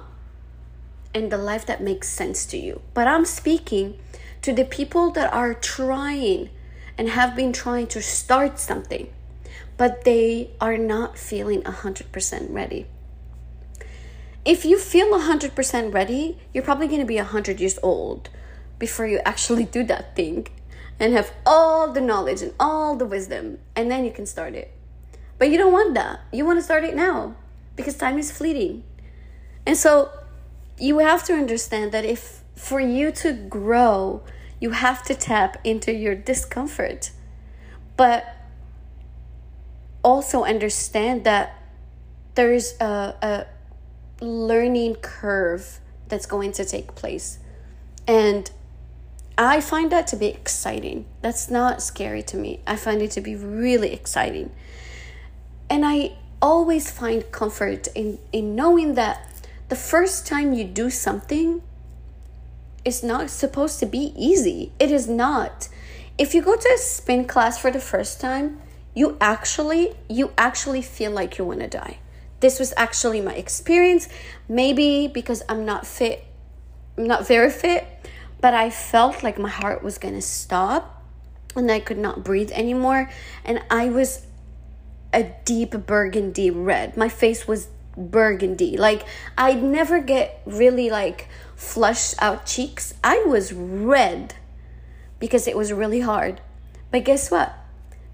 and 1.14 1.32
the 1.32 1.38
life 1.38 1.66
that 1.66 1.82
makes 1.82 2.10
sense 2.10 2.46
to 2.48 2.58
you. 2.58 2.82
But 2.94 3.08
I'm 3.08 3.26
speaking 3.26 4.00
to 4.42 4.54
the 4.54 4.66
people 4.66 5.12
that 5.12 5.32
are 5.34 5.54
trying 5.54 6.50
and 6.98 7.10
have 7.10 7.36
been 7.36 7.54
trying 7.54 7.88
to 7.88 8.02
start 8.02 8.60
something, 8.60 9.12
but 9.78 10.04
they 10.04 10.52
are 10.62 10.78
not 10.78 11.18
feeling 11.18 11.62
100% 11.64 12.48
ready. 12.50 12.88
If 14.46 14.66
you 14.66 14.78
feel 14.78 15.08
100% 15.08 15.94
ready, 15.94 16.38
you're 16.54 16.64
probably 16.64 16.88
going 16.88 17.00
to 17.00 17.06
be 17.06 17.16
100 17.16 17.62
years 17.62 17.80
old 17.82 18.30
before 18.78 19.08
you 19.08 19.20
actually 19.24 19.64
do 19.64 19.84
that 19.86 20.16
thing 20.16 20.48
and 21.00 21.14
have 21.14 21.32
all 21.46 21.92
the 21.92 22.02
knowledge 22.02 22.42
and 22.42 22.54
all 22.60 22.96
the 22.96 23.06
wisdom, 23.06 23.60
and 23.76 23.90
then 23.90 24.04
you 24.04 24.12
can 24.12 24.26
start 24.26 24.54
it. 24.54 24.74
But 25.38 25.50
you 25.50 25.58
don't 25.58 25.72
want 25.72 25.94
that. 25.96 26.20
You 26.32 26.46
want 26.46 26.60
to 26.60 26.64
start 26.64 26.84
it 26.84 26.96
now 26.96 27.36
because 27.76 27.96
time 27.96 28.20
is 28.20 28.32
fleeting. 28.32 28.84
And 29.66 29.78
so 29.78 30.12
you 30.78 31.00
have 31.00 31.24
to 31.26 31.34
understand 31.34 31.92
that 31.94 32.06
if 32.06 32.44
for 32.56 32.80
you 32.80 33.12
to 33.12 33.34
grow, 33.34 34.24
you 34.60 34.72
have 34.72 35.04
to 35.04 35.16
tap 35.16 35.58
into 35.64 35.94
your 35.94 36.16
discomfort. 36.16 37.12
But 37.98 38.26
also 40.04 40.44
understand 40.44 41.24
that 41.24 41.60
there's 42.36 42.80
a, 42.80 43.16
a 43.22 43.48
learning 44.24 44.96
curve 44.96 45.80
that's 46.08 46.26
going 46.26 46.52
to 46.54 46.66
take 46.66 46.96
place. 46.96 47.40
And 48.08 48.50
I 49.38 49.62
find 49.62 49.92
that 49.92 50.08
to 50.08 50.16
be 50.16 50.28
exciting. 50.28 51.06
That's 51.22 51.50
not 51.50 51.82
scary 51.82 52.24
to 52.24 52.38
me. 52.38 52.62
I 52.68 52.76
find 52.76 53.02
it 53.02 53.12
to 53.12 53.22
be 53.22 53.36
really 53.36 53.94
exciting. 53.94 54.52
And 55.70 55.86
I 55.86 56.14
always 56.42 56.92
find 56.92 57.32
comfort 57.32 57.88
in, 57.96 58.20
in 58.32 58.56
knowing 58.56 58.96
that 58.96 59.48
the 59.70 59.76
first 59.76 60.28
time 60.28 60.54
you 60.54 60.66
do 60.66 60.90
something 60.90 61.62
it's 62.86 63.04
not 63.04 63.30
supposed 63.30 63.80
to 63.80 63.86
be 63.86 64.14
easy. 64.16 64.72
It 64.80 64.92
is 64.92 65.08
not. 65.08 65.70
If 66.18 66.36
you 66.36 66.42
go 66.42 66.56
to 66.56 66.70
a 66.70 66.78
spin 66.78 67.26
class 67.26 67.58
for 67.58 67.72
the 67.72 67.80
first 67.80 68.20
time, 68.20 68.60
you 68.94 69.18
actually 69.20 69.96
you 70.10 70.34
actually 70.38 70.82
feel 70.82 71.12
like 71.12 71.38
you 71.38 71.46
want 71.46 71.62
to 71.62 71.68
die. 71.68 71.98
This 72.44 72.60
was 72.60 72.74
actually 72.76 73.22
my 73.22 73.36
experience. 73.36 74.10
Maybe 74.50 75.08
because 75.08 75.44
I'm 75.48 75.64
not 75.64 75.88
fit, 75.88 76.26
I'm 76.98 77.08
not 77.08 77.26
very 77.26 77.50
fit, 77.50 77.88
but 78.42 78.54
I 78.54 78.70
felt 78.70 79.24
like 79.24 79.40
my 79.40 79.48
heart 79.48 79.82
was 79.82 79.98
to 79.98 80.22
stop 80.22 81.02
and 81.56 81.72
I 81.72 81.80
could 81.80 81.98
not 81.98 82.26
breathe 82.26 82.52
anymore. 82.52 83.10
And 83.46 83.64
I 83.72 83.88
was 83.88 84.26
a 85.14 85.32
deep 85.46 85.72
burgundy 85.72 86.52
red. 86.52 86.98
My 86.98 87.08
face 87.08 87.48
was 87.48 87.70
burgundy. 87.96 88.76
Like 88.76 89.06
I'd 89.38 89.64
never 89.64 90.02
get 90.02 90.42
really 90.46 90.90
like 90.90 91.30
flushed 91.56 92.16
out 92.22 92.46
cheeks. 92.46 92.94
I 93.02 93.24
was 93.26 93.54
red 93.54 94.36
because 95.18 95.48
it 95.48 95.56
was 95.56 95.72
really 95.72 96.02
hard. 96.02 96.42
But 96.92 97.06
guess 97.06 97.32
what? 97.32 97.56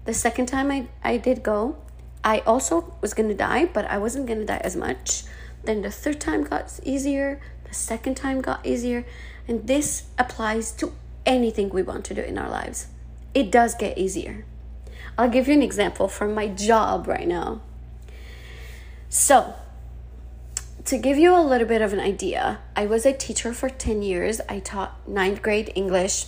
The 0.04 0.14
second 0.14 0.46
time 0.46 0.70
I, 0.70 0.86
I 1.02 1.16
did 1.16 1.42
go, 1.42 1.78
I 2.22 2.40
also 2.40 2.94
was 3.00 3.14
gonna 3.14 3.34
die, 3.34 3.66
but 3.66 3.86
I 3.86 3.98
wasn't 3.98 4.26
gonna 4.26 4.44
die 4.44 4.60
as 4.62 4.76
much. 4.76 5.24
Then 5.64 5.82
the 5.82 5.90
third 5.90 6.20
time 6.20 6.44
got 6.44 6.78
easier, 6.82 7.40
the 7.64 7.74
second 7.74 8.16
time 8.16 8.40
got 8.40 8.64
easier, 8.66 9.04
and 9.48 9.66
this 9.66 10.04
applies 10.18 10.72
to 10.72 10.92
anything 11.24 11.70
we 11.70 11.82
want 11.82 12.04
to 12.06 12.14
do 12.14 12.22
in 12.22 12.38
our 12.38 12.50
lives. 12.50 12.88
It 13.34 13.50
does 13.50 13.74
get 13.74 13.96
easier. 13.96 14.44
I'll 15.16 15.28
give 15.28 15.48
you 15.48 15.54
an 15.54 15.62
example 15.62 16.08
from 16.08 16.34
my 16.34 16.48
job 16.48 17.06
right 17.06 17.28
now. 17.28 17.60
So, 19.08 19.54
to 20.84 20.98
give 20.98 21.18
you 21.18 21.34
a 21.34 21.42
little 21.42 21.66
bit 21.66 21.82
of 21.82 21.92
an 21.92 22.00
idea, 22.00 22.60
I 22.74 22.86
was 22.86 23.04
a 23.04 23.12
teacher 23.12 23.52
for 23.52 23.68
10 23.68 24.02
years. 24.02 24.40
I 24.48 24.60
taught 24.60 25.08
ninth 25.08 25.42
grade 25.42 25.72
English, 25.74 26.26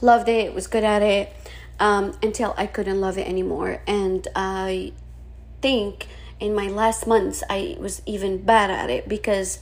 loved 0.00 0.28
it, 0.28 0.54
was 0.54 0.66
good 0.66 0.84
at 0.84 1.02
it 1.02 1.32
um, 1.78 2.16
until 2.22 2.54
I 2.56 2.66
couldn't 2.66 3.00
love 3.00 3.18
it 3.18 3.26
anymore. 3.26 3.82
And 3.86 4.26
I 4.34 4.92
think 5.60 6.06
in 6.40 6.54
my 6.54 6.68
last 6.68 7.06
months, 7.06 7.42
I 7.48 7.76
was 7.78 8.02
even 8.06 8.42
bad 8.42 8.70
at 8.70 8.90
it 8.90 9.08
because 9.08 9.58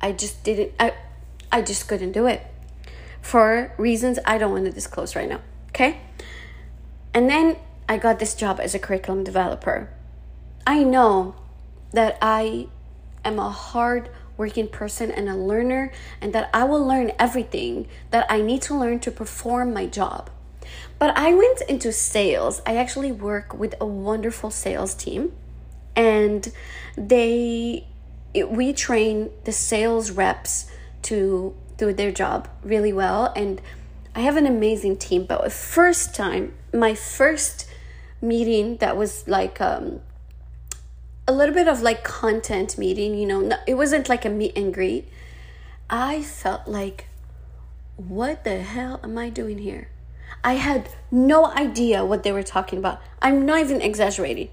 I 0.00 0.12
just 0.12 0.42
didn't, 0.44 0.72
I, 0.78 0.94
I 1.50 1.62
just 1.62 1.88
couldn't 1.88 2.12
do 2.12 2.26
it 2.26 2.46
for 3.20 3.72
reasons 3.78 4.18
I 4.24 4.38
don't 4.38 4.52
want 4.52 4.64
to 4.66 4.72
disclose 4.72 5.16
right 5.16 5.28
now. 5.28 5.40
Okay. 5.70 6.00
And 7.14 7.28
then 7.28 7.56
I 7.88 7.98
got 7.98 8.18
this 8.18 8.34
job 8.34 8.60
as 8.60 8.74
a 8.74 8.78
curriculum 8.78 9.24
developer. 9.24 9.88
I 10.66 10.82
know 10.82 11.34
that 11.92 12.18
I 12.20 12.68
am 13.24 13.38
a 13.38 13.50
hard 13.50 14.10
working 14.36 14.68
person 14.68 15.10
and 15.10 15.28
a 15.28 15.34
learner, 15.34 15.90
and 16.20 16.32
that 16.32 16.48
I 16.54 16.64
will 16.64 16.86
learn 16.86 17.10
everything 17.18 17.88
that 18.10 18.24
I 18.30 18.40
need 18.40 18.62
to 18.62 18.74
learn 18.78 19.00
to 19.00 19.10
perform 19.10 19.74
my 19.74 19.86
job. 19.86 20.30
But 20.98 21.16
I 21.16 21.32
went 21.32 21.60
into 21.68 21.92
sales. 21.92 22.60
I 22.66 22.76
actually 22.76 23.12
work 23.12 23.54
with 23.54 23.74
a 23.80 23.86
wonderful 23.86 24.50
sales 24.50 24.94
team, 24.94 25.32
and 25.94 26.52
they 26.96 27.86
we 28.34 28.72
train 28.72 29.30
the 29.44 29.52
sales 29.52 30.10
reps 30.10 30.70
to 31.02 31.54
do 31.76 31.92
their 31.92 32.12
job 32.12 32.48
really 32.62 32.92
well 32.92 33.32
and 33.34 33.60
I 34.14 34.20
have 34.20 34.36
an 34.36 34.46
amazing 34.46 34.96
team. 34.96 35.24
But 35.26 35.44
the 35.44 35.50
first 35.50 36.14
time 36.14 36.54
my 36.72 36.94
first 36.94 37.68
meeting 38.20 38.76
that 38.78 38.96
was 38.96 39.26
like 39.28 39.60
um 39.60 40.00
a 41.26 41.32
little 41.32 41.54
bit 41.54 41.68
of 41.68 41.82
like 41.82 42.02
content 42.02 42.76
meeting 42.76 43.14
you 43.14 43.26
know 43.26 43.56
it 43.66 43.74
wasn't 43.74 44.08
like 44.08 44.24
a 44.24 44.30
meet 44.30 44.56
and 44.56 44.74
greet. 44.74 45.08
I 45.88 46.22
felt 46.22 46.66
like 46.66 47.06
what 47.96 48.44
the 48.44 48.60
hell 48.62 49.00
am 49.02 49.16
I 49.16 49.30
doing 49.30 49.58
here 49.58 49.88
I 50.44 50.54
had 50.54 50.88
no 51.10 51.46
idea 51.46 52.04
what 52.04 52.22
they 52.22 52.32
were 52.32 52.42
talking 52.42 52.78
about 52.78 53.00
I'm 53.20 53.46
not 53.46 53.60
even 53.60 53.80
exaggerating 53.80 54.50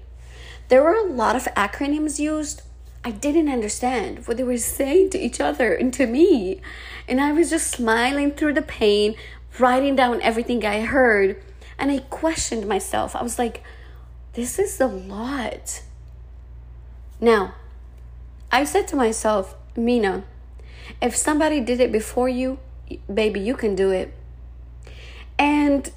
there 0.68 0.82
were 0.82 0.94
a 0.94 1.04
lot 1.04 1.36
of 1.36 1.44
acronyms 1.54 2.18
used 2.18 2.62
I 3.06 3.12
didn't 3.12 3.48
understand 3.48 4.26
what 4.26 4.36
they 4.36 4.42
were 4.42 4.58
saying 4.58 5.10
to 5.10 5.18
each 5.18 5.40
other 5.40 5.72
and 5.72 5.94
to 5.94 6.08
me. 6.08 6.60
And 7.06 7.20
I 7.20 7.30
was 7.30 7.50
just 7.50 7.70
smiling 7.70 8.32
through 8.32 8.54
the 8.54 8.62
pain, 8.62 9.14
writing 9.60 9.94
down 9.94 10.20
everything 10.22 10.66
I 10.66 10.80
heard. 10.80 11.40
And 11.78 11.92
I 11.92 11.98
questioned 11.98 12.66
myself. 12.66 13.14
I 13.14 13.22
was 13.22 13.38
like, 13.38 13.62
this 14.32 14.58
is 14.58 14.80
a 14.80 14.88
lot. 14.88 15.84
Now, 17.20 17.54
I 18.50 18.64
said 18.64 18.88
to 18.88 18.96
myself, 18.96 19.54
Mina, 19.76 20.24
if 21.00 21.14
somebody 21.14 21.60
did 21.60 21.78
it 21.78 21.92
before 21.92 22.28
you, 22.28 22.58
baby, 23.12 23.38
you 23.38 23.54
can 23.54 23.76
do 23.76 23.92
it. 23.92 24.12
And 25.38 25.90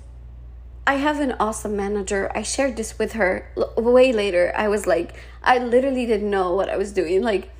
I 0.85 0.95
have 0.95 1.19
an 1.19 1.35
awesome 1.39 1.77
manager. 1.77 2.31
I 2.33 2.41
shared 2.41 2.75
this 2.75 2.97
with 2.97 3.13
her 3.13 3.51
way 3.77 4.11
later. 4.11 4.51
I 4.55 4.67
was 4.67 4.87
like, 4.87 5.15
I 5.43 5.59
literally 5.59 6.05
didn't 6.05 6.29
know 6.29 6.55
what 6.55 6.69
I 6.69 6.77
was 6.77 6.91
doing. 6.91 7.21
Like, 7.21 7.51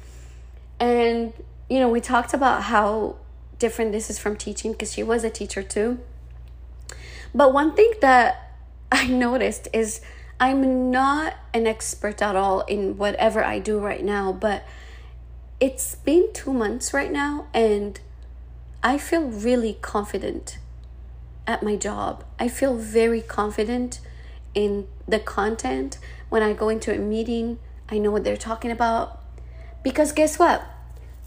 and, 0.79 1.33
you 1.69 1.79
know, 1.79 1.89
we 1.89 2.01
talked 2.01 2.33
about 2.33 2.63
how 2.63 3.17
different 3.59 3.91
this 3.91 4.09
is 4.09 4.17
from 4.17 4.35
teaching 4.35 4.71
because 4.71 4.93
she 4.93 5.03
was 5.03 5.23
a 5.23 5.29
teacher 5.29 5.61
too. 5.61 5.99
But 7.35 7.53
one 7.53 7.75
thing 7.75 7.93
that 8.01 8.55
I 8.91 9.07
noticed 9.07 9.67
is 9.73 10.01
I'm 10.39 10.89
not 10.89 11.35
an 11.53 11.67
expert 11.67 12.21
at 12.21 12.35
all 12.35 12.61
in 12.61 12.97
whatever 12.97 13.43
I 13.43 13.59
do 13.59 13.77
right 13.77 14.03
now, 14.03 14.31
but 14.31 14.63
it's 15.59 15.95
been 15.95 16.31
two 16.33 16.53
months 16.53 16.93
right 16.93 17.11
now 17.11 17.47
and 17.53 17.99
I 18.81 18.97
feel 18.97 19.23
really 19.23 19.77
confident 19.81 20.57
at 21.49 21.63
my 21.63 21.75
job. 21.75 22.23
I 22.39 22.47
feel 22.47 22.75
very 22.75 23.21
confident 23.21 23.99
in 24.53 24.87
the 25.07 25.19
content. 25.19 25.97
When 26.29 26.43
I 26.43 26.53
go 26.53 26.69
into 26.69 26.93
a 26.93 26.99
meeting, 26.99 27.57
I 27.89 27.97
know 27.97 28.11
what 28.11 28.23
they're 28.23 28.37
talking 28.37 28.69
about. 28.69 29.19
Because 29.83 30.11
guess 30.11 30.37
what? 30.37 30.63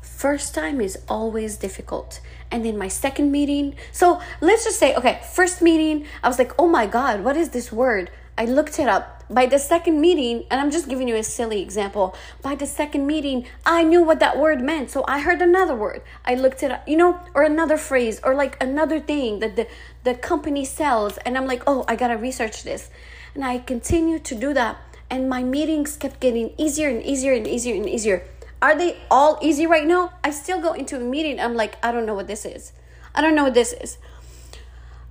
First 0.01 0.55
time 0.55 0.81
is 0.81 0.97
always 1.09 1.57
difficult. 1.57 2.21
And 2.53 2.65
then 2.65 2.79
my 2.79 2.87
second 2.87 3.33
meeting, 3.33 3.75
so 3.91 4.21
let's 4.41 4.63
just 4.63 4.79
say, 4.79 4.95
okay, 4.95 5.21
first 5.35 5.61
meeting, 5.61 6.07
I 6.23 6.29
was 6.29 6.39
like, 6.39 6.53
oh 6.57 6.69
my 6.69 6.87
God, 6.87 7.25
what 7.25 7.37
is 7.37 7.51
this 7.51 7.73
word? 7.73 8.09
I 8.43 8.45
looked 8.45 8.81
it 8.81 8.89
up 8.89 9.23
by 9.31 9.47
the 9.47 9.57
second 9.57 10.01
meeting, 10.01 10.47
and 10.51 10.61
I'm 10.61 10.73
just 10.73 10.89
giving 10.89 11.07
you 11.07 11.15
a 11.15 11.23
silly 11.23 11.63
example, 11.63 12.13
by 12.43 12.57
the 12.57 12.67
second 12.67 13.07
meeting, 13.07 13.47
I 13.65 13.85
knew 13.85 14.03
what 14.03 14.19
that 14.19 14.37
word 14.37 14.61
meant. 14.61 14.91
So 14.91 15.05
I 15.07 15.21
heard 15.21 15.41
another 15.41 15.77
word. 15.77 16.03
I 16.25 16.35
looked 16.35 16.65
it 16.65 16.73
up, 16.73 16.89
you 16.89 16.97
know, 16.97 17.21
or 17.35 17.45
another 17.45 17.77
phrase, 17.77 18.21
or 18.25 18.35
like 18.35 18.61
another 18.61 18.99
thing 18.99 19.39
that 19.39 19.55
the, 19.55 19.69
the 20.03 20.15
company 20.15 20.65
sells. 20.65 21.19
And 21.19 21.39
I'm 21.39 21.47
like, 21.47 21.63
oh, 21.69 21.85
I 21.87 21.95
gotta 21.95 22.17
research 22.17 22.65
this. 22.65 22.91
And 23.33 23.45
I 23.45 23.59
continued 23.59 24.25
to 24.25 24.35
do 24.35 24.53
that. 24.55 24.77
And 25.09 25.29
my 25.29 25.45
meetings 25.45 25.97
kept 25.97 26.19
getting 26.19 26.53
easier 26.59 26.89
and 26.89 27.01
easier 27.01 27.35
and 27.35 27.47
easier 27.47 27.77
and 27.77 27.89
easier. 27.89 28.27
Are 28.61 28.77
they 28.77 28.99
all 29.09 29.39
easy 29.41 29.69
right 29.69 29.87
now? 29.87 30.15
I 30.25 30.33
still 30.33 30.61
go 30.61 30.73
into 30.73 30.97
a 30.97 31.05
meeting. 31.15 31.39
I'm 31.39 31.55
like, 31.55 31.77
I 31.81 31.93
don't 31.93 32.07
know 32.07 32.15
what 32.15 32.27
this 32.27 32.45
is. 32.45 32.73
I 33.15 33.21
don't 33.21 33.37
know 33.37 33.45
what 33.45 33.55
this 33.55 33.73
is. 33.73 33.99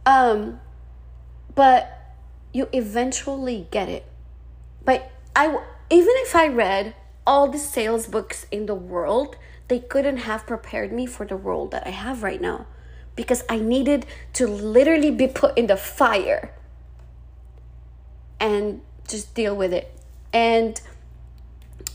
Um, 0.06 0.60
but 1.56 2.01
you 2.54 2.68
eventually 2.74 3.68
get 3.72 3.90
it. 3.90 4.06
But 4.84 5.12
I 5.36 5.48
even 5.90 6.14
if 6.18 6.36
I 6.36 6.48
read 6.48 6.96
all 7.26 7.48
the 7.48 7.58
sales 7.58 8.08
books 8.08 8.46
in 8.52 8.66
the 8.66 8.76
world, 8.76 9.36
they 9.68 9.80
couldn't 9.80 10.18
have 10.18 10.48
prepared 10.48 10.92
me 10.92 11.06
for 11.06 11.26
the 11.26 11.36
role 11.36 11.68
that 11.68 11.86
I 11.86 11.92
have 11.92 12.24
right 12.24 12.42
now 12.42 12.66
because 13.16 13.44
I 13.50 13.58
needed 13.58 14.06
to 14.34 14.48
literally 14.48 15.12
be 15.12 15.28
put 15.28 15.58
in 15.58 15.68
the 15.68 15.78
fire 15.78 16.52
and 18.40 18.82
just 19.08 19.36
deal 19.36 19.56
with 19.56 19.74
it. 19.74 19.94
And 20.34 20.82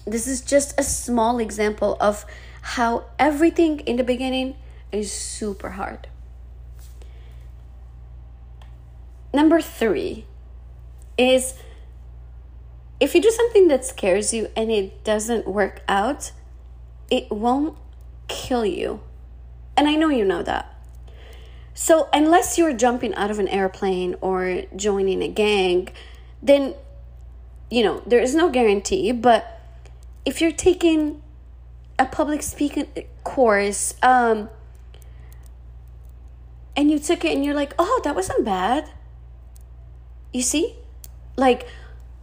this 0.06 0.26
is 0.26 0.40
just 0.40 0.78
a 0.78 0.82
small 0.82 1.38
example 1.38 1.96
of 2.00 2.24
how 2.62 3.04
everything 3.18 3.80
in 3.80 3.96
the 3.96 4.04
beginning 4.04 4.56
is 4.92 5.12
super 5.12 5.70
hard. 5.70 6.06
Number 9.32 9.60
three 9.60 10.26
is 11.18 11.54
if 13.00 13.14
you 13.14 13.22
do 13.22 13.30
something 13.30 13.68
that 13.68 13.84
scares 13.84 14.32
you 14.32 14.48
and 14.56 14.70
it 14.70 15.04
doesn't 15.04 15.46
work 15.46 15.82
out, 15.88 16.32
it 17.10 17.30
won't 17.30 17.76
kill 18.28 18.64
you. 18.64 19.00
And 19.76 19.88
I 19.88 19.94
know 19.94 20.08
you 20.08 20.24
know 20.24 20.42
that. 20.42 20.72
So, 21.74 22.08
unless 22.10 22.56
you're 22.56 22.72
jumping 22.72 23.14
out 23.16 23.30
of 23.30 23.38
an 23.38 23.48
airplane 23.48 24.16
or 24.22 24.62
joining 24.74 25.22
a 25.22 25.28
gang, 25.28 25.90
then 26.42 26.74
you 27.70 27.82
know, 27.82 28.02
there 28.06 28.20
is 28.20 28.34
no 28.34 28.48
guarantee, 28.48 29.12
but 29.12 29.60
if 30.24 30.40
you're 30.40 30.52
taking 30.52 31.22
a 31.98 32.06
public 32.06 32.42
speaking 32.42 32.86
course, 33.24 33.94
um, 34.02 34.48
and 36.76 36.90
you 36.90 36.98
took 36.98 37.24
it 37.24 37.34
and 37.34 37.44
you're 37.44 37.54
like, 37.54 37.74
oh, 37.78 38.00
that 38.04 38.14
wasn't 38.14 38.44
bad. 38.44 38.90
You 40.32 40.42
see? 40.42 40.76
Like, 41.36 41.66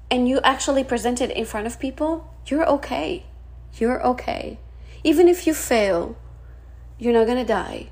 and 0.10 0.27
you 0.27 0.39
actually 0.43 0.84
present 0.84 1.22
it 1.22 1.32
in 1.32 1.46
front 1.46 1.67
of 1.67 1.79
people, 1.79 2.34
you're 2.48 2.67
okay. 2.67 3.25
You're 3.77 4.05
okay. 4.05 4.60
Even 5.03 5.27
if 5.27 5.46
you 5.48 5.53
fail, 5.53 6.15
you're 7.00 7.13
not 7.13 7.27
gonna 7.27 7.46
die. 7.46 7.89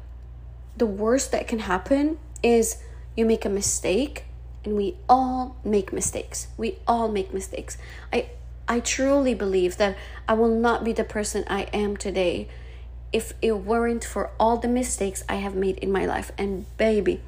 The 0.78 0.86
worst 0.86 1.32
that 1.32 1.48
can 1.48 1.60
happen 1.60 2.18
is 2.42 2.78
you 3.16 3.26
make 3.26 3.46
a 3.46 3.50
mistake, 3.50 4.26
and 4.64 4.76
we 4.76 4.96
all 5.10 5.58
make 5.64 5.92
mistakes. 5.92 6.48
We 6.58 6.78
all 6.88 7.08
make 7.08 7.34
mistakes. 7.34 7.78
I 8.14 8.30
I 8.68 8.80
truly 8.80 9.34
believe 9.34 9.78
that 9.78 9.98
I 10.30 10.34
will 10.34 10.56
not 10.56 10.84
be 10.84 10.94
the 10.94 11.04
person 11.04 11.44
I 11.48 11.64
am 11.74 11.98
today 11.98 12.48
if 13.12 13.34
it 13.42 13.52
weren't 13.52 14.06
for 14.06 14.32
all 14.40 14.58
the 14.58 14.70
mistakes 14.70 15.24
I 15.28 15.36
have 15.36 15.56
made 15.56 15.78
in 15.80 15.92
my 15.92 16.06
life. 16.06 16.32
And 16.38 16.66
baby, 16.78 17.22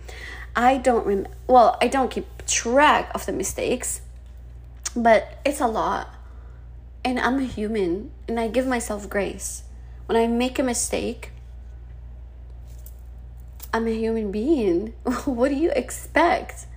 I 0.56 0.78
don't 0.78 1.06
rem 1.06 1.28
well, 1.48 1.78
I 1.82 1.88
don't 1.88 2.10
keep 2.10 2.28
track 2.48 3.12
of 3.14 3.26
the 3.26 3.32
mistakes, 3.32 4.02
but 4.96 5.40
it's 5.46 5.62
a 5.62 5.68
lot. 5.68 6.14
And 7.06 7.20
I'm 7.20 7.40
a 7.40 7.44
human 7.44 8.12
and 8.28 8.40
I 8.40 8.48
give 8.48 8.66
myself 8.66 9.10
grace. 9.10 9.64
When 10.06 10.16
I 10.18 10.28
make 10.28 10.60
a 10.60 10.64
mistake, 10.64 11.32
I'm 13.74 13.88
a 13.88 13.92
human 13.92 14.32
being. 14.32 14.94
what 15.26 15.50
do 15.50 15.56
you 15.56 15.72
expect? 15.72 16.68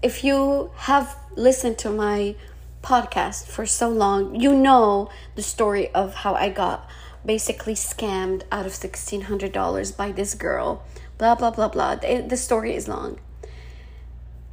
If 0.00 0.24
you 0.24 0.70
have 0.76 1.16
listened 1.36 1.78
to 1.78 1.90
my 1.90 2.36
podcast 2.82 3.46
for 3.46 3.66
so 3.66 3.88
long, 3.88 4.40
you 4.40 4.54
know 4.54 5.10
the 5.34 5.42
story 5.42 5.92
of 5.94 6.14
how 6.14 6.34
I 6.34 6.48
got 6.48 6.88
basically 7.24 7.74
scammed 7.74 8.42
out 8.50 8.66
of 8.66 8.72
$1600 8.72 9.96
by 9.96 10.12
this 10.12 10.34
girl. 10.34 10.84
Blah 11.18 11.36
blah 11.36 11.50
blah 11.50 11.68
blah. 11.68 11.96
The, 11.96 12.24
the 12.28 12.36
story 12.36 12.74
is 12.74 12.88
long. 12.88 13.18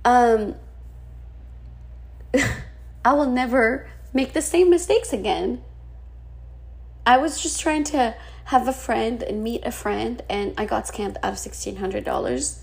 Um 0.09 0.55
I 3.05 3.13
will 3.13 3.29
never 3.29 3.87
make 4.11 4.33
the 4.33 4.41
same 4.41 4.71
mistakes 4.71 5.13
again. 5.13 5.61
I 7.05 7.17
was 7.17 7.41
just 7.41 7.59
trying 7.59 7.83
to 7.95 8.15
have 8.45 8.67
a 8.67 8.73
friend 8.73 9.21
and 9.21 9.43
meet 9.43 9.63
a 9.63 9.71
friend, 9.71 10.21
and 10.27 10.53
I 10.57 10.65
got 10.65 10.85
scammed 10.85 11.17
out 11.21 11.33
of 11.33 11.37
$1,600. 11.37 12.59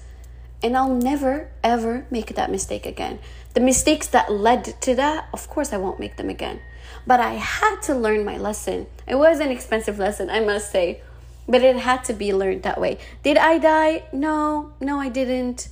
And 0.62 0.76
I'll 0.76 0.94
never, 0.94 1.50
ever 1.62 2.06
make 2.10 2.34
that 2.34 2.50
mistake 2.50 2.84
again. 2.84 3.20
The 3.54 3.60
mistakes 3.60 4.08
that 4.08 4.32
led 4.32 4.64
to 4.82 4.94
that, 4.96 5.28
of 5.32 5.48
course, 5.48 5.72
I 5.72 5.76
won't 5.76 6.00
make 6.00 6.16
them 6.16 6.28
again. 6.28 6.60
But 7.06 7.20
I 7.20 7.34
had 7.34 7.76
to 7.82 7.94
learn 7.94 8.24
my 8.24 8.38
lesson. 8.38 8.86
It 9.06 9.16
was 9.16 9.38
an 9.38 9.50
expensive 9.52 9.98
lesson, 9.98 10.30
I 10.30 10.40
must 10.40 10.72
say, 10.72 11.00
but 11.48 11.62
it 11.62 11.76
had 11.76 12.02
to 12.04 12.12
be 12.12 12.32
learned 12.34 12.64
that 12.64 12.80
way. 12.80 12.98
Did 13.22 13.38
I 13.38 13.58
die? 13.58 14.04
No, 14.12 14.72
no, 14.80 14.98
I 14.98 15.08
didn't. 15.08 15.68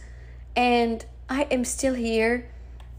And 0.54 1.04
I 1.28 1.42
am 1.50 1.64
still 1.64 1.94
here, 1.94 2.50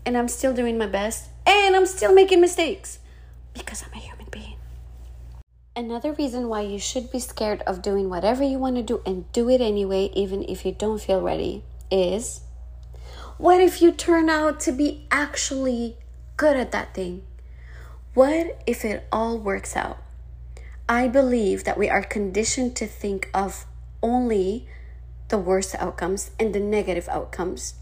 and 0.03 0.17
I'm 0.17 0.27
still 0.27 0.53
doing 0.53 0.79
my 0.79 0.87
best, 0.87 1.29
and 1.45 1.75
I'm 1.75 1.85
still 1.85 2.13
making 2.13 2.41
mistakes 2.41 2.97
because 3.53 3.83
I'm 3.83 3.93
a 3.93 4.01
human 4.01 4.25
being. 4.31 4.57
Another 5.75 6.11
reason 6.13 6.49
why 6.49 6.61
you 6.61 6.79
should 6.79 7.11
be 7.11 7.19
scared 7.19 7.61
of 7.67 7.83
doing 7.83 8.09
whatever 8.09 8.43
you 8.43 8.57
want 8.57 8.77
to 8.77 8.83
do 8.83 9.01
and 9.05 9.31
do 9.31 9.47
it 9.49 9.61
anyway, 9.61 10.09
even 10.13 10.43
if 10.49 10.65
you 10.65 10.71
don't 10.71 11.01
feel 11.01 11.21
ready, 11.21 11.63
is 11.91 12.41
what 13.37 13.61
if 13.61 13.79
you 13.81 13.91
turn 13.91 14.27
out 14.29 14.59
to 14.61 14.71
be 14.71 15.05
actually 15.11 15.97
good 16.35 16.57
at 16.57 16.71
that 16.71 16.95
thing? 16.95 17.23
What 18.15 18.59
if 18.65 18.83
it 18.83 19.07
all 19.11 19.37
works 19.37 19.75
out? 19.75 20.01
I 20.89 21.07
believe 21.07 21.63
that 21.65 21.77
we 21.77 21.89
are 21.89 22.03
conditioned 22.03 22.75
to 22.77 22.87
think 22.87 23.29
of 23.33 23.65
only 24.01 24.67
the 25.27 25.37
worst 25.37 25.75
outcomes 25.75 26.31
and 26.39 26.55
the 26.55 26.59
negative 26.59 27.07
outcomes. 27.07 27.75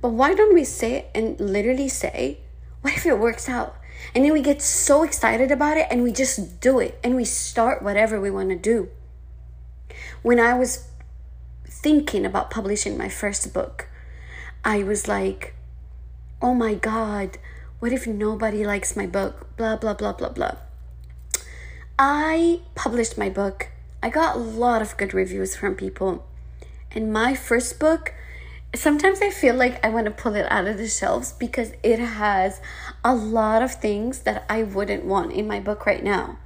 But 0.00 0.10
why 0.10 0.34
don't 0.34 0.54
we 0.54 0.64
say 0.64 1.06
and 1.14 1.38
literally 1.38 1.88
say, 1.88 2.38
what 2.80 2.94
if 2.94 3.06
it 3.06 3.18
works 3.18 3.48
out? 3.48 3.76
And 4.14 4.24
then 4.24 4.32
we 4.32 4.40
get 4.40 4.62
so 4.62 5.02
excited 5.02 5.50
about 5.50 5.76
it 5.76 5.86
and 5.90 6.02
we 6.02 6.12
just 6.12 6.60
do 6.60 6.78
it 6.78 6.98
and 7.04 7.16
we 7.16 7.24
start 7.24 7.82
whatever 7.82 8.20
we 8.20 8.30
want 8.30 8.48
to 8.48 8.56
do. 8.56 8.88
When 10.22 10.40
I 10.40 10.54
was 10.54 10.86
thinking 11.66 12.24
about 12.24 12.50
publishing 12.50 12.96
my 12.96 13.08
first 13.08 13.52
book, 13.52 13.88
I 14.64 14.82
was 14.82 15.06
like, 15.06 15.54
oh 16.42 16.54
my 16.54 16.74
God, 16.74 17.38
what 17.78 17.92
if 17.92 18.06
nobody 18.06 18.64
likes 18.64 18.96
my 18.96 19.06
book? 19.06 19.56
Blah, 19.56 19.76
blah, 19.76 19.94
blah, 19.94 20.12
blah, 20.12 20.30
blah. 20.30 20.56
I 21.98 22.60
published 22.74 23.18
my 23.18 23.28
book. 23.28 23.68
I 24.02 24.08
got 24.08 24.36
a 24.36 24.38
lot 24.38 24.80
of 24.80 24.96
good 24.96 25.12
reviews 25.12 25.54
from 25.54 25.74
people. 25.74 26.26
And 26.90 27.12
my 27.12 27.34
first 27.34 27.78
book, 27.78 28.14
sometimes 28.74 29.20
I 29.20 29.30
feel 29.30 29.54
like 29.54 29.84
I 29.84 29.88
want 29.88 30.04
to 30.06 30.10
pull 30.10 30.36
it 30.36 30.50
out 30.50 30.66
of 30.66 30.78
the 30.78 30.88
shelves 30.88 31.32
because 31.32 31.72
it 31.82 31.98
has 31.98 32.60
a 33.04 33.14
lot 33.14 33.62
of 33.62 33.74
things 33.74 34.20
that 34.20 34.44
I 34.48 34.62
wouldn't 34.62 35.04
want 35.04 35.32
in 35.32 35.48
my 35.48 35.60
book 35.60 35.86
right 35.86 36.02
now. 36.02 36.38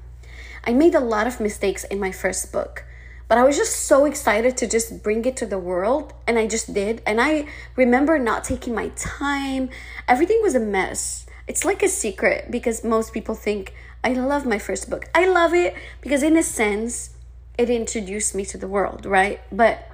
I 0.66 0.72
made 0.72 0.94
a 0.94 1.00
lot 1.00 1.26
of 1.26 1.40
mistakes 1.40 1.84
in 1.84 2.00
my 2.00 2.10
first 2.10 2.50
book, 2.50 2.84
but 3.28 3.36
I 3.36 3.44
was 3.44 3.56
just 3.56 3.86
so 3.86 4.06
excited 4.06 4.56
to 4.58 4.66
just 4.66 5.02
bring 5.02 5.24
it 5.26 5.36
to 5.38 5.46
the 5.46 5.58
world, 5.58 6.14
and 6.26 6.38
I 6.38 6.46
just 6.46 6.72
did. 6.72 7.02
And 7.06 7.20
I 7.20 7.46
remember 7.76 8.18
not 8.18 8.44
taking 8.44 8.74
my 8.74 8.88
time, 8.96 9.68
everything 10.08 10.40
was 10.42 10.54
a 10.54 10.60
mess. 10.60 11.26
It's 11.46 11.64
like 11.64 11.82
a 11.82 11.88
secret 11.88 12.50
because 12.50 12.82
most 12.82 13.12
people 13.12 13.34
think 13.34 13.74
I 14.02 14.14
love 14.14 14.46
my 14.46 14.58
first 14.58 14.88
book. 14.88 15.04
I 15.14 15.26
love 15.26 15.52
it 15.52 15.74
because, 16.00 16.22
in 16.22 16.36
a 16.38 16.42
sense, 16.42 17.10
it 17.58 17.68
introduced 17.68 18.34
me 18.34 18.46
to 18.46 18.58
the 18.58 18.68
world, 18.68 19.04
right? 19.04 19.40
But 19.52 19.86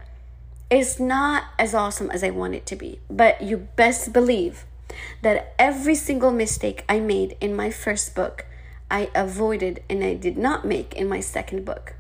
it's 0.71 1.01
not 1.01 1.45
as 1.59 1.75
awesome 1.75 2.11
as 2.11 2.23
I 2.23 2.31
want 2.31 2.55
it 2.55 2.65
to 2.67 2.77
be. 2.77 3.01
But 3.11 3.43
you 3.43 3.69
best 3.77 4.13
believe 4.13 4.65
that 5.23 5.55
every 5.59 5.95
single 5.95 6.31
mistake 6.31 6.85
I 6.89 7.01
made 7.01 7.37
in 7.41 7.55
my 7.57 7.71
first 7.71 8.15
book, 8.15 8.47
I 8.91 9.11
avoided 9.15 9.83
and 9.91 10.03
I 10.05 10.15
did 10.15 10.39
not 10.39 10.65
make 10.65 10.95
in 10.95 11.09
my 11.09 11.21
second 11.21 11.65
book. 11.65 11.95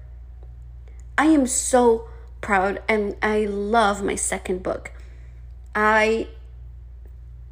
I 1.18 1.26
am 1.26 1.46
so 1.46 2.08
proud 2.40 2.82
and 2.88 3.16
I 3.22 3.44
love 3.44 4.02
my 4.02 4.14
second 4.14 4.62
book. 4.62 4.92
I 5.74 6.28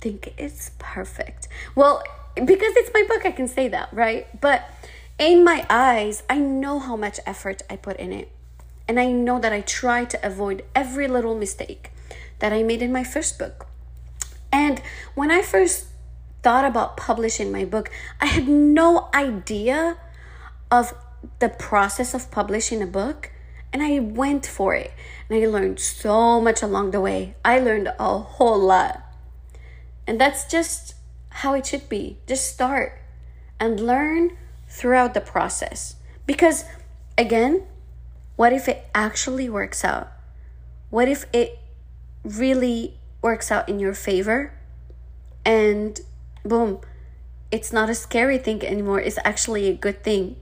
think 0.01 0.35
it's 0.39 0.71
perfect. 0.79 1.49
Well, 1.75 2.03
because 2.35 2.77
it's 2.77 2.91
my 2.95 3.05
book, 3.09 3.27
I 3.27 3.33
can 3.33 3.49
say 3.49 3.69
that, 3.69 3.93
right? 3.93 4.41
But 4.41 4.69
in 5.19 5.45
my 5.45 5.67
eyes, 5.69 6.23
I 6.31 6.39
know 6.39 6.79
how 6.79 6.97
much 6.97 7.19
effort 7.27 7.63
I 7.69 7.77
put 7.77 7.97
in 7.97 8.13
it. 8.13 8.31
And 8.89 8.99
I 8.99 9.13
know 9.13 9.39
that 9.39 9.53
I 9.53 9.61
try 9.61 10.07
to 10.07 10.27
avoid 10.27 10.65
every 10.75 11.07
little 11.07 11.37
mistake 11.37 11.93
that 12.39 12.53
I 12.53 12.63
made 12.63 12.81
in 12.81 12.91
my 12.91 13.05
first 13.05 13.39
book. 13.39 13.67
And 14.51 14.81
when 15.15 15.31
I 15.31 15.43
first 15.43 15.89
thought 16.43 16.65
about 16.65 16.97
publishing 16.97 17.53
my 17.53 17.67
book, 17.67 17.91
I 18.21 18.27
had 18.27 18.49
no 18.49 19.11
idea 19.13 19.99
of 20.71 20.95
the 21.39 21.51
process 21.51 22.15
of 22.15 22.31
publishing 22.31 22.83
a 22.83 22.87
book. 22.87 23.31
And 23.73 23.83
I 23.83 23.99
went 23.99 24.47
for 24.47 24.75
it. 24.75 24.93
And 25.29 25.43
I 25.43 25.47
learned 25.47 25.79
so 25.81 26.41
much 26.41 26.63
along 26.63 26.93
the 26.93 27.01
way. 27.01 27.35
I 27.45 27.59
learned 27.59 27.93
a 27.99 28.19
whole 28.19 28.59
lot. 28.59 29.03
And 30.07 30.19
that's 30.19 30.51
just 30.51 30.95
how 31.29 31.53
it 31.53 31.67
should 31.67 31.89
be. 31.91 32.17
Just 32.27 32.51
start 32.51 32.99
and 33.61 33.79
learn 33.79 34.39
throughout 34.69 35.13
the 35.13 35.21
process. 35.21 35.97
Because, 36.27 36.65
again, 37.19 37.67
what 38.39 38.53
if 38.53 38.69
it 38.69 38.87
actually 38.95 39.49
works 39.49 39.85
out? 39.85 40.13
What 40.91 41.09
if 41.09 41.27
it 41.33 41.59
really 42.23 42.95
works 43.21 43.51
out 43.51 43.69
in 43.69 43.81
your 43.81 43.95
favor? 43.95 44.55
And 45.45 46.01
boom, 46.45 46.79
it's 47.51 47.73
not 47.73 47.91
a 47.91 47.97
scary 47.97 48.39
thing 48.39 48.65
anymore. 48.65 49.01
It's 49.01 49.19
actually 49.25 49.67
a 49.67 49.75
good 49.75 50.05
thing. 50.05 50.37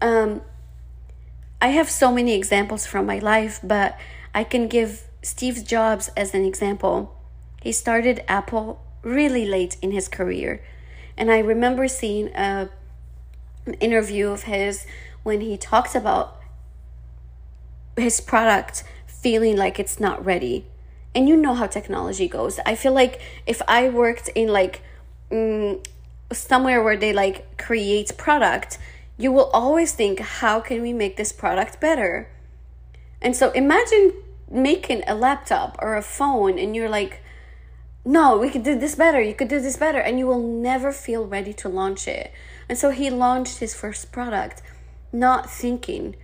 Um, 0.00 0.40
I 1.60 1.68
have 1.68 1.90
so 1.90 2.10
many 2.10 2.32
examples 2.32 2.86
from 2.86 3.04
my 3.04 3.18
life, 3.18 3.60
but 3.62 3.98
I 4.34 4.42
can 4.42 4.66
give 4.66 5.02
Steve 5.20 5.66
Jobs 5.66 6.08
as 6.16 6.32
an 6.32 6.46
example. 6.46 7.14
He 7.60 7.72
started 7.72 8.24
Apple 8.26 8.80
really 9.02 9.44
late 9.44 9.76
in 9.82 9.90
his 9.90 10.08
career. 10.08 10.64
And 11.18 11.30
I 11.30 11.40
remember 11.40 11.86
seeing 11.86 12.28
a, 12.28 12.70
an 13.66 13.74
interview 13.74 14.28
of 14.30 14.44
his 14.44 14.86
when 15.22 15.42
he 15.42 15.58
talks 15.58 15.94
about 15.94 16.38
his 17.96 18.20
product 18.20 18.84
feeling 19.06 19.56
like 19.56 19.78
it's 19.78 20.00
not 20.00 20.24
ready. 20.24 20.66
And 21.14 21.28
you 21.28 21.36
know 21.36 21.54
how 21.54 21.66
technology 21.66 22.26
goes. 22.26 22.58
I 22.64 22.74
feel 22.74 22.92
like 22.92 23.20
if 23.46 23.60
I 23.68 23.88
worked 23.88 24.28
in 24.34 24.48
like 24.48 24.82
mm, 25.30 25.84
somewhere 26.32 26.82
where 26.82 26.96
they 26.96 27.12
like 27.12 27.58
create 27.58 28.16
product, 28.16 28.78
you 29.18 29.30
will 29.30 29.50
always 29.52 29.92
think, 29.92 30.20
how 30.20 30.60
can 30.60 30.82
we 30.82 30.92
make 30.92 31.16
this 31.16 31.32
product 31.32 31.80
better? 31.80 32.28
And 33.20 33.36
so 33.36 33.50
imagine 33.52 34.14
making 34.50 35.02
a 35.06 35.14
laptop 35.14 35.76
or 35.80 35.96
a 35.96 36.02
phone 36.02 36.58
and 36.58 36.74
you're 36.74 36.88
like, 36.88 37.22
no, 38.04 38.36
we 38.36 38.50
could 38.50 38.64
do 38.64 38.78
this 38.78 38.96
better. 38.96 39.20
You 39.20 39.34
could 39.34 39.48
do 39.48 39.60
this 39.60 39.76
better. 39.76 39.98
And 39.98 40.18
you 40.18 40.26
will 40.26 40.42
never 40.42 40.92
feel 40.92 41.24
ready 41.24 41.52
to 41.54 41.68
launch 41.68 42.08
it. 42.08 42.32
And 42.68 42.76
so 42.76 42.90
he 42.90 43.10
launched 43.10 43.58
his 43.58 43.74
first 43.74 44.10
product, 44.10 44.62
not 45.12 45.48
thinking 45.48 46.16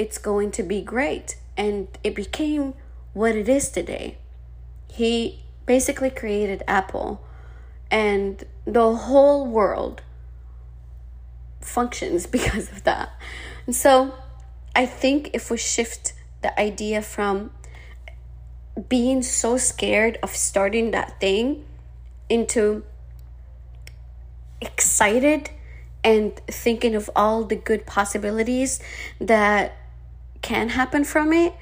it's 0.00 0.16
going 0.16 0.50
to 0.50 0.62
be 0.62 0.80
great. 0.80 1.36
And 1.58 1.86
it 2.02 2.14
became 2.14 2.72
what 3.12 3.36
it 3.36 3.50
is 3.50 3.68
today. 3.68 4.16
He 4.90 5.40
basically 5.66 6.08
created 6.08 6.62
Apple, 6.66 7.22
and 7.90 8.42
the 8.64 8.94
whole 8.94 9.46
world 9.46 10.00
functions 11.60 12.26
because 12.38 12.72
of 12.72 12.84
that. 12.84 13.10
And 13.66 13.76
so 13.76 14.14
I 14.74 14.86
think 14.86 15.30
if 15.34 15.50
we 15.50 15.58
shift 15.58 16.14
the 16.40 16.58
idea 16.58 17.02
from 17.02 17.50
being 18.88 19.22
so 19.22 19.58
scared 19.58 20.18
of 20.22 20.34
starting 20.34 20.92
that 20.92 21.20
thing 21.20 21.66
into 22.30 22.84
excited 24.62 25.50
and 26.02 26.34
thinking 26.46 26.94
of 26.94 27.10
all 27.14 27.44
the 27.44 27.56
good 27.56 27.84
possibilities 27.84 28.80
that 29.20 29.76
can 30.42 30.70
happen 30.70 31.04
from 31.04 31.32
it, 31.32 31.54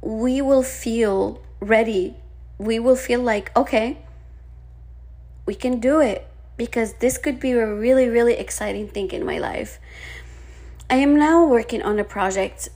we 0.00 0.40
will 0.40 0.62
feel 0.62 1.42
ready. 1.60 2.16
We 2.58 2.78
will 2.78 2.96
feel 2.96 3.20
like, 3.20 3.56
okay, 3.56 3.98
we 5.46 5.54
can 5.54 5.80
do 5.80 6.00
it 6.00 6.26
because 6.56 6.94
this 6.94 7.18
could 7.18 7.40
be 7.40 7.52
a 7.52 7.66
really, 7.66 8.08
really 8.08 8.34
exciting 8.34 8.88
thing 8.88 9.10
in 9.12 9.24
my 9.24 9.38
life. 9.38 9.78
I 10.90 10.96
am 10.96 11.16
now 11.16 11.46
working 11.46 11.82
on 11.82 11.98
a 11.98 12.04
project. 12.04 12.68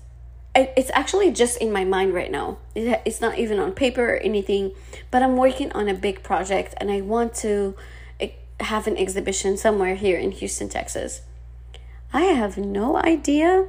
It's 0.55 0.91
actually 0.95 1.33
just 1.33 1.57
in 1.59 1.73
my 1.73 1.85
mind 1.85 2.15
right 2.15 2.31
now. 2.31 2.59
It's 2.75 3.21
not 3.21 3.39
even 3.39 3.59
on 3.59 3.73
paper 3.73 4.15
or 4.15 4.17
anything, 4.19 4.73
but 5.11 5.23
I'm 5.23 5.37
working 5.37 5.73
on 5.73 5.89
a 5.89 5.95
big 5.95 6.23
project 6.23 6.75
and 6.77 6.91
I 6.91 7.01
want 7.01 7.35
to 7.37 7.75
eh, 8.21 8.31
have 8.61 8.87
an 8.87 8.97
exhibition 8.97 9.57
somewhere 9.57 9.95
here 9.95 10.19
in 10.19 10.31
Houston, 10.31 10.69
Texas. 10.69 11.23
I 12.13 12.25
have 12.25 12.59
no 12.59 12.99
idea, 12.99 13.67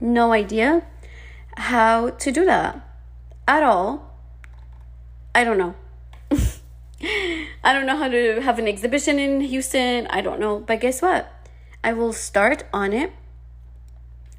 no 0.00 0.32
idea 0.32 0.86
how 1.56 2.10
to 2.10 2.32
do 2.32 2.44
that 2.44 2.80
at 3.46 3.62
all. 3.62 4.10
I 5.34 5.44
don't 5.44 5.58
know. 5.58 5.74
I 7.64 7.72
don't 7.72 7.86
know 7.86 7.96
how 7.96 8.08
to 8.08 8.40
have 8.40 8.58
an 8.58 8.68
exhibition 8.68 9.18
in 9.18 9.40
Houston. 9.40 10.06
I 10.08 10.20
don't 10.20 10.40
know. 10.40 10.60
But 10.60 10.80
guess 10.80 11.02
what? 11.02 11.30
I 11.82 11.92
will 11.92 12.12
start 12.12 12.64
on 12.72 12.92
it 12.92 13.12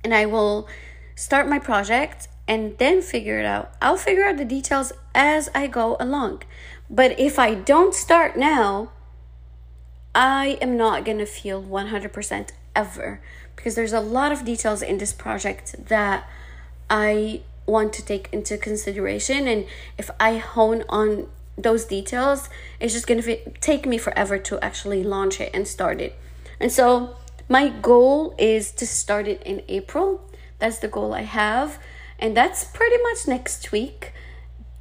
and 0.04 0.13
I 0.13 0.25
will 0.25 0.67
start 1.15 1.47
my 1.47 1.60
project 1.60 2.28
and 2.47 2.78
then 2.78 3.01
figure 3.01 3.39
it 3.39 3.45
out. 3.45 3.73
I'll 3.82 3.97
figure 3.97 4.25
out 4.25 4.38
the 4.38 4.45
details 4.45 4.93
as 5.13 5.49
I 5.54 5.67
go 5.67 5.97
along. 5.99 6.43
But 6.89 7.19
if 7.19 7.39
I 7.39 7.56
don't 7.56 7.93
start 7.93 8.38
now, 8.38 8.91
I 10.13 10.58
am 10.62 10.78
not 10.78 11.04
going 11.04 11.17
to 11.17 11.25
feel 11.25 11.62
100% 11.62 12.49
ever 12.75 13.21
because 13.56 13.75
there's 13.75 13.93
a 13.93 13.99
lot 13.99 14.32
of 14.32 14.45
details 14.45 14.82
in 14.82 14.97
this 14.97 15.13
project 15.13 15.75
that 15.88 16.30
I 16.89 17.41
want 17.65 17.93
to 17.93 18.06
take 18.06 18.30
into 18.32 18.58
consideration. 18.58 19.48
And 19.48 19.65
if 19.98 20.10
I 20.19 20.38
hone 20.38 20.84
on 20.89 21.28
those 21.58 21.86
details, 21.86 22.50
it's 22.80 22.93
just 22.93 23.08
going 23.08 23.21
to 23.21 23.52
take 23.60 23.86
me 23.86 23.98
forever 23.98 24.38
to 24.38 24.63
actually 24.63 25.04
launch 25.04 25.39
it 25.39 25.52
and 25.54 25.67
start 25.67 26.02
it. 26.02 26.17
And 26.60 26.71
so, 26.71 27.15
my 27.48 27.69
goal 27.69 28.34
is 28.38 28.71
to 28.74 28.88
start 28.88 29.28
it 29.28 29.41
in 29.43 29.62
April. 29.67 30.21
That's 30.60 30.80
the 30.80 30.88
goal 30.88 31.13
I 31.13 31.21
have. 31.21 31.80
And 32.17 32.36
that's 32.36 32.63
pretty 32.63 33.02
much 33.04 33.28
next 33.28 33.71
week. 33.71 34.13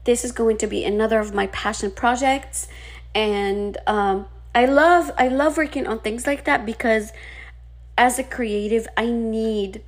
This 0.05 0.25
is 0.25 0.33
going 0.33 0.59
to 0.59 0.67
be 0.67 0.85
another 0.85 1.19
of 1.19 1.35
my 1.35 1.47
passion 1.49 1.90
projects. 1.90 2.69
And 3.14 3.77
um, 3.87 4.27
I 4.55 4.67
love 4.67 5.11
I 5.19 5.29
love 5.29 5.57
working 5.57 5.87
on 5.87 6.01
things 6.01 6.27
like 6.27 6.45
that 6.45 6.64
because 6.64 7.12
as 7.99 8.19
a 8.19 8.25
creative, 8.25 8.87
I 8.97 9.07
need 9.07 9.83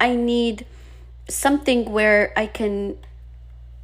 I 0.00 0.14
need 0.14 0.64
something 1.28 1.92
where 1.92 2.32
I 2.36 2.46
can 2.46 2.96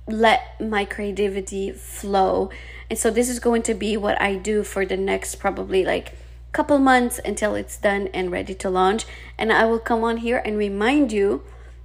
let 0.06 0.60
my 0.60 0.84
creativity 0.84 1.72
flow. 1.72 2.50
And 2.90 2.98
so 2.98 3.10
this 3.10 3.28
is 3.28 3.38
going 3.38 3.62
to 3.62 3.74
be 3.74 3.96
what 3.96 4.20
I 4.20 4.36
do 4.36 4.62
for 4.62 4.84
the 4.84 4.96
next 4.96 5.36
probably 5.36 5.84
like 5.84 6.14
couple 6.54 6.78
months 6.78 7.20
until 7.24 7.56
it's 7.56 7.76
done 7.76 8.08
and 8.14 8.30
ready 8.30 8.54
to 8.54 8.70
launch. 8.70 9.04
And 9.36 9.52
I 9.52 9.66
will 9.66 9.80
come 9.80 10.04
on 10.04 10.18
here 10.18 10.40
and 10.44 10.56
remind 10.56 11.12
you 11.12 11.42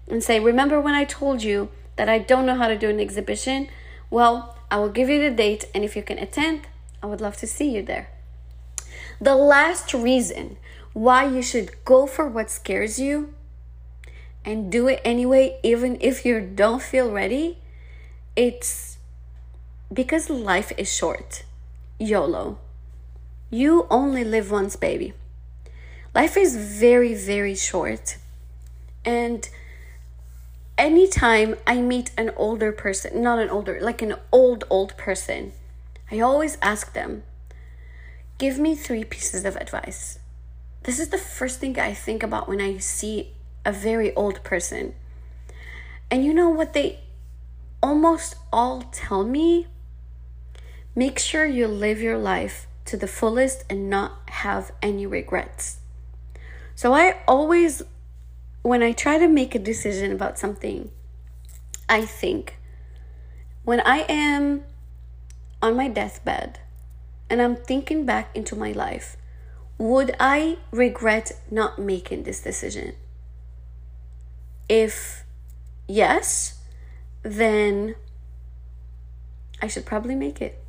and 0.08 0.24
say, 0.24 0.40
Remember 0.40 0.80
when 0.80 0.94
I 0.94 1.04
told 1.04 1.44
you 1.44 1.70
that 1.96 2.08
I 2.08 2.20
don't 2.20 2.46
know 2.46 2.56
how 2.56 2.68
to 2.68 2.78
do 2.78 2.90
an 2.90 3.00
exhibition? 3.00 3.68
Well, 4.10 4.56
I 4.72 4.78
will 4.78 4.90
give 4.90 5.10
you 5.10 5.20
the 5.20 5.36
date, 5.36 5.66
and 5.74 5.84
if 5.84 5.96
you 5.96 6.04
can 6.04 6.20
attend, 6.20 6.68
I 7.02 7.08
would 7.08 7.20
love 7.20 7.36
to 7.38 7.48
see 7.48 7.72
you 7.76 7.82
there. 7.82 8.12
The 9.20 9.36
last 9.36 9.94
reason 9.94 10.58
why 10.94 11.26
you 11.26 11.42
should 11.42 11.84
go 11.84 12.06
for 12.06 12.28
what 12.28 12.52
scares 12.52 13.00
you 13.00 13.34
and 14.46 14.72
do 14.72 14.88
it 14.88 15.02
anyway, 15.04 15.60
even 15.64 15.98
if 16.02 16.26
you 16.26 16.40
don't 16.42 16.82
feel 16.82 17.12
ready, 17.12 17.58
it's 18.36 18.98
because 19.92 20.30
life 20.30 20.72
is 20.78 20.92
short. 20.92 21.44
YOLO. 22.00 22.58
You 23.50 23.88
only 23.90 24.24
live 24.24 24.52
once, 24.52 24.76
baby. 24.76 25.14
Life 26.14 26.38
is 26.38 26.56
very, 26.56 27.14
very 27.14 27.56
short. 27.56 28.18
And 29.04 29.48
anytime 30.78 31.56
I 31.68 31.82
meet 31.82 32.12
an 32.18 32.32
older 32.36 32.72
person, 32.72 33.22
not 33.22 33.40
an 33.40 33.50
older, 33.50 33.80
like 33.82 34.02
an 34.02 34.16
old, 34.32 34.64
old 34.70 34.96
person, 34.98 35.52
I 36.12 36.20
always 36.20 36.58
ask 36.62 36.94
them, 36.94 37.24
give 38.38 38.58
me 38.58 38.76
three 38.76 39.04
pieces 39.04 39.46
of 39.46 39.56
advice. 39.58 40.20
This 40.84 41.00
is 41.00 41.10
the 41.10 41.18
first 41.18 41.60
thing 41.60 41.78
I 41.78 41.94
think 41.94 42.24
about 42.24 42.48
when 42.48 42.62
I 42.62 42.78
see 42.78 43.34
a 43.66 43.72
very 43.72 44.14
old 44.16 44.44
person. 44.44 44.94
And 46.12 46.26
you 46.26 46.34
know 46.34 46.50
what 46.50 46.74
they 46.74 47.00
almost 47.82 48.36
all 48.52 48.82
tell 48.92 49.24
me? 49.24 49.68
Make 50.96 51.20
sure 51.20 51.46
you 51.46 51.68
live 51.68 52.02
your 52.02 52.18
life 52.18 52.68
to 52.86 52.98
the 52.98 53.08
fullest 53.08 53.64
and 53.70 53.90
not 53.90 54.30
have 54.30 54.72
any 54.82 55.06
regrets. 55.06 55.80
So 56.76 56.94
I 56.94 57.18
always, 57.28 57.84
when 58.62 58.82
I 58.82 58.92
try 58.92 59.18
to 59.18 59.28
make 59.28 59.54
a 59.54 59.60
decision 59.60 60.12
about 60.12 60.40
something, 60.40 60.90
I 61.88 62.06
think 62.06 62.58
when 63.64 63.82
I 63.82 64.06
am 64.10 64.64
on 65.62 65.76
my 65.76 65.88
deathbed 65.88 66.60
and 67.30 67.42
I'm 67.42 67.56
thinking 67.56 68.06
back 68.06 68.36
into 68.36 68.56
my 68.56 68.72
life, 68.72 69.18
would 69.78 70.16
I 70.20 70.58
regret 70.72 71.34
not 71.52 71.78
making 71.80 72.24
this 72.24 72.42
decision? 72.42 72.96
If 74.70 75.26
yes, 75.88 76.60
then 77.24 77.96
I 79.62 79.68
should 79.68 79.86
probably 79.86 80.16
make 80.16 80.42
it. 80.42 80.64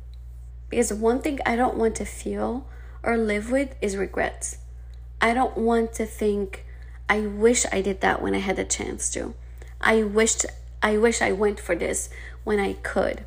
Because 0.69 0.91
one 0.91 1.21
thing 1.21 1.39
I 1.45 1.55
don't 1.55 1.77
want 1.77 1.95
to 1.97 2.05
feel 2.05 2.67
or 3.03 3.17
live 3.17 3.51
with 3.51 3.75
is 3.81 3.95
regrets. 3.95 4.57
I 5.21 5.33
don't 5.33 5.57
want 5.57 5.93
to 5.93 6.05
think, 6.05 6.65
I 7.07 7.21
wish 7.21 7.65
I 7.71 7.81
did 7.81 8.01
that 8.01 8.21
when 8.21 8.33
I 8.33 8.39
had 8.39 8.57
a 8.57 8.65
chance 8.65 9.09
to. 9.11 9.35
I 9.79 10.03
wished 10.03 10.45
I 10.83 10.97
wish 10.97 11.21
I 11.21 11.31
went 11.31 11.59
for 11.59 11.75
this 11.75 12.09
when 12.43 12.59
I 12.59 12.73
could. 12.73 13.25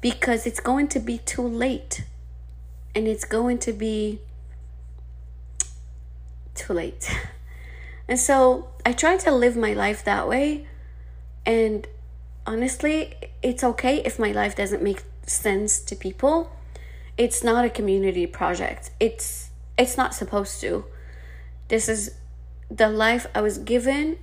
Because 0.00 0.46
it's 0.46 0.60
going 0.60 0.88
to 0.88 1.00
be 1.00 1.18
too 1.18 1.46
late. 1.46 2.04
And 2.94 3.08
it's 3.08 3.24
going 3.24 3.58
to 3.60 3.72
be 3.72 4.20
too 6.54 6.74
late. 6.74 7.10
And 8.08 8.18
so 8.18 8.68
I 8.84 8.92
try 8.92 9.16
to 9.16 9.32
live 9.32 9.56
my 9.56 9.72
life 9.72 10.04
that 10.04 10.28
way. 10.28 10.66
And 11.44 11.86
honestly, 12.46 13.14
it's 13.42 13.64
okay 13.64 13.98
if 14.04 14.18
my 14.18 14.32
life 14.32 14.56
doesn't 14.56 14.82
make 14.82 15.02
sense 15.26 15.80
to 15.80 15.96
people. 15.96 16.52
It's 17.16 17.42
not 17.42 17.64
a 17.64 17.70
community 17.70 18.26
project. 18.26 18.90
It's 19.00 19.50
it's 19.78 19.96
not 19.96 20.14
supposed 20.14 20.60
to. 20.62 20.84
This 21.68 21.88
is 21.88 22.14
the 22.70 22.88
life 22.88 23.26
I 23.34 23.40
was 23.42 23.58
given 23.58 24.18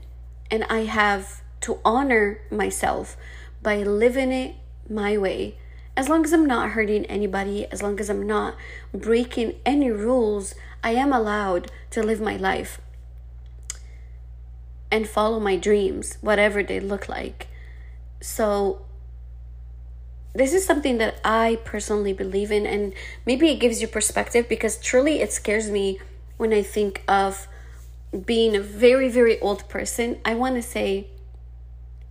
and 0.49 0.63
I 0.65 0.85
have 0.85 1.41
to 1.61 1.79
honor 1.85 2.41
myself 2.49 3.15
by 3.61 3.77
living 3.77 4.31
it 4.31 4.55
my 4.89 5.17
way. 5.17 5.57
As 5.95 6.09
long 6.09 6.25
as 6.25 6.33
I'm 6.33 6.45
not 6.45 6.71
hurting 6.71 7.05
anybody, 7.05 7.65
as 7.67 7.83
long 7.83 7.99
as 7.99 8.09
I'm 8.09 8.25
not 8.25 8.55
breaking 8.93 9.55
any 9.65 9.91
rules, 9.91 10.55
I 10.83 10.91
am 10.91 11.13
allowed 11.13 11.71
to 11.91 12.01
live 12.01 12.19
my 12.19 12.35
life 12.35 12.81
and 14.93 15.09
follow 15.09 15.39
my 15.39 15.55
dreams, 15.55 16.19
whatever 16.21 16.61
they 16.61 16.79
look 16.79 17.09
like. 17.09 17.47
So, 18.21 18.85
this 20.35 20.53
is 20.53 20.63
something 20.63 20.99
that 20.99 21.15
I 21.25 21.57
personally 21.65 22.13
believe 22.13 22.51
in, 22.51 22.67
and 22.67 22.93
maybe 23.25 23.49
it 23.49 23.59
gives 23.59 23.81
you 23.81 23.87
perspective 23.87 24.47
because 24.47 24.77
truly 24.77 25.19
it 25.19 25.33
scares 25.33 25.67
me 25.67 25.99
when 26.37 26.53
I 26.53 26.61
think 26.61 27.01
of 27.07 27.47
being 28.23 28.55
a 28.55 28.61
very, 28.61 29.09
very 29.09 29.39
old 29.39 29.67
person. 29.67 30.19
I 30.23 30.35
want 30.35 30.55
to 30.57 30.61
say, 30.61 31.07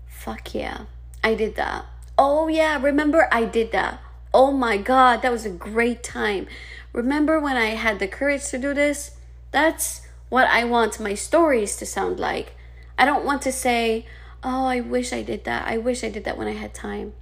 fuck 0.09 0.53
yeah, 0.53 0.87
I 1.23 1.35
did 1.37 1.55
that. 1.55 1.87
Oh, 2.19 2.49
yeah, 2.49 2.83
remember 2.83 3.29
I 3.31 3.45
did 3.45 3.71
that. 3.71 4.01
oh 4.35 4.51
my 4.51 4.77
God, 4.77 5.23
that 5.23 5.31
was 5.31 5.47
a 5.47 5.51
great 5.51 6.03
time. 6.03 6.49
Remember 6.93 7.39
when 7.39 7.57
I 7.57 7.77
had 7.85 8.01
the 8.01 8.09
courage 8.09 8.49
to 8.49 8.59
do 8.59 8.75
this? 8.75 9.13
That's 9.53 10.01
what 10.31 10.49
I 10.49 10.65
want 10.65 10.99
my 10.99 11.15
stories 11.15 11.77
to 11.77 11.87
sound 11.87 12.19
like. 12.19 12.57
I 12.99 13.05
don't 13.05 13.25
want 13.25 13.43
to 13.43 13.53
say, 13.53 14.07
oh, 14.43 14.67
I 14.67 14.81
wish 14.81 15.13
I 15.13 15.23
did 15.23 15.45
that. 15.45 15.67
I 15.67 15.79
wish 15.79 16.05
I 16.05 16.09
did 16.09 16.25
that 16.25 16.37
when 16.37 16.49
I 16.49 16.53
had 16.53 16.75
time. 16.75 17.13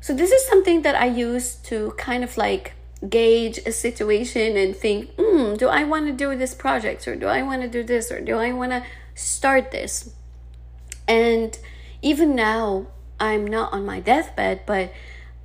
So, 0.00 0.14
this 0.14 0.30
is 0.30 0.46
something 0.46 0.82
that 0.82 0.94
I 0.94 1.06
use 1.06 1.56
to 1.64 1.92
kind 1.96 2.22
of 2.22 2.36
like 2.36 2.74
gauge 3.08 3.58
a 3.58 3.72
situation 3.72 4.56
and 4.56 4.74
think, 4.74 5.10
hmm, 5.18 5.54
do 5.54 5.68
I 5.68 5.84
want 5.84 6.06
to 6.06 6.12
do 6.12 6.36
this 6.36 6.54
project 6.54 7.06
or 7.06 7.16
do 7.16 7.26
I 7.26 7.42
want 7.42 7.62
to 7.62 7.68
do 7.68 7.82
this 7.82 8.10
or 8.10 8.20
do 8.20 8.36
I 8.36 8.52
want 8.52 8.72
to 8.72 8.84
start 9.14 9.70
this? 9.70 10.14
And 11.06 11.58
even 12.02 12.34
now, 12.34 12.86
I'm 13.20 13.46
not 13.46 13.72
on 13.72 13.86
my 13.86 14.00
deathbed, 14.00 14.62
but 14.66 14.92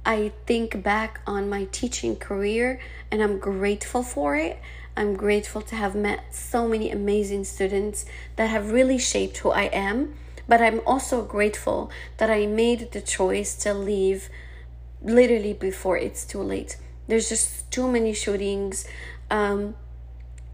I 0.05 0.31
think 0.45 0.81
back 0.81 1.21
on 1.27 1.49
my 1.49 1.65
teaching 1.71 2.15
career 2.15 2.79
and 3.11 3.21
I'm 3.21 3.37
grateful 3.39 4.03
for 4.03 4.35
it. 4.35 4.59
I'm 4.95 5.15
grateful 5.15 5.61
to 5.61 5.75
have 5.75 5.95
met 5.95 6.35
so 6.35 6.67
many 6.67 6.91
amazing 6.91 7.45
students 7.45 8.05
that 8.35 8.49
have 8.49 8.71
really 8.71 8.97
shaped 8.97 9.37
who 9.37 9.51
I 9.51 9.63
am. 9.63 10.15
But 10.47 10.61
I'm 10.61 10.81
also 10.85 11.23
grateful 11.23 11.89
that 12.17 12.29
I 12.29 12.45
made 12.45 12.91
the 12.91 13.01
choice 13.01 13.55
to 13.63 13.73
leave 13.73 14.29
literally 15.01 15.53
before 15.53 15.97
it's 15.97 16.25
too 16.25 16.41
late. 16.41 16.77
There's 17.07 17.29
just 17.29 17.71
too 17.71 17.89
many 17.89 18.13
shootings. 18.13 18.85
Um, 19.29 19.75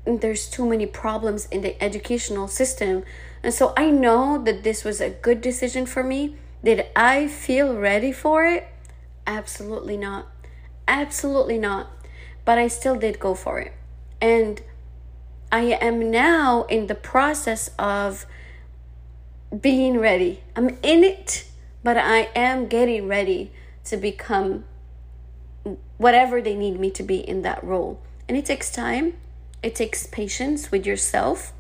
there's 0.06 0.47
too 0.47 0.67
many 0.67 0.86
problems 0.86 1.47
in 1.47 1.62
the 1.62 1.82
educational 1.84 2.47
system. 2.47 3.04
And 3.43 3.54
so 3.54 3.73
I 3.76 3.89
know 3.89 4.41
that 4.43 4.63
this 4.63 4.84
was 4.84 5.02
a 5.02 5.10
good 5.10 5.41
decision 5.41 5.86
for 5.86 6.04
me. 6.04 6.36
Did 6.63 6.86
I 6.95 7.28
feel 7.28 7.76
ready 7.76 8.12
for 8.12 8.45
it? 8.45 8.67
Absolutely 9.26 9.97
not. 9.97 10.28
Absolutely 10.88 11.58
not. 11.58 11.88
But 12.45 12.58
I 12.58 12.67
still 12.67 12.95
did 12.95 13.19
go 13.19 13.34
for 13.34 13.60
it. 13.60 13.73
And 14.22 14.62
I 15.52 15.62
am 15.62 16.12
now 16.12 16.64
in 16.64 16.88
the 16.88 16.96
process 16.96 17.70
of 17.78 18.26
being 19.62 20.00
ready. 20.00 20.44
I'm 20.56 20.78
in 20.84 21.04
it, 21.04 21.46
but 21.84 21.98
I 21.98 22.30
am 22.36 22.68
getting 22.68 23.08
ready 23.08 23.52
to 23.86 23.98
become 23.98 24.66
whatever 25.98 26.42
they 26.42 26.56
need 26.56 26.80
me 26.80 26.92
to 26.92 27.04
be 27.04 27.18
in 27.18 27.42
that 27.44 27.64
role. 27.64 28.02
And 28.28 28.38
it 28.38 28.46
takes 28.46 28.72
time, 28.72 29.14
it 29.64 29.76
takes 29.76 30.06
patience 30.06 30.72
with 30.72 30.86
yourself, 30.86 31.54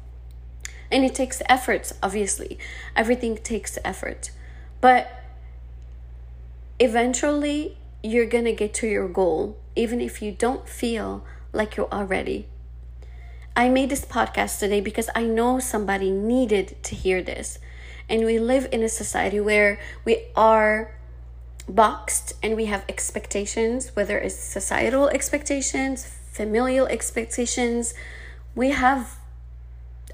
and 0.91 1.03
it 1.03 1.15
takes 1.15 1.41
effort, 1.47 1.91
obviously. 2.03 2.57
Everything 2.95 3.37
takes 3.37 3.77
effort. 3.83 4.31
But 4.81 5.23
eventually, 6.79 7.77
you're 8.03 8.25
gonna 8.25 8.51
get 8.51 8.73
to 8.75 8.87
your 8.87 9.07
goal, 9.07 9.57
even 9.75 10.01
if 10.01 10.21
you 10.21 10.31
don't 10.31 10.67
feel 10.67 11.23
like 11.57 11.75
you 11.75 11.87
are 11.91 12.05
ready. 12.05 12.47
I 13.55 13.69
made 13.69 13.89
this 13.89 14.05
podcast 14.05 14.59
today 14.59 14.79
because 14.79 15.09
I 15.15 15.23
know 15.23 15.59
somebody 15.59 16.11
needed 16.11 16.77
to 16.83 16.95
hear 16.95 17.23
this. 17.23 17.57
And 18.07 18.23
we 18.23 18.37
live 18.39 18.69
in 18.71 18.83
a 18.83 18.89
society 18.89 19.39
where 19.39 19.79
we 20.05 20.27
are 20.35 20.95
boxed 21.67 22.33
and 22.43 22.55
we 22.55 22.65
have 22.65 22.85
expectations, 22.87 23.95
whether 23.95 24.17
it's 24.17 24.35
societal 24.35 25.09
expectations, 25.09 26.05
familial 26.31 26.85
expectations. 26.85 27.95
We 28.55 28.69
have 28.69 29.17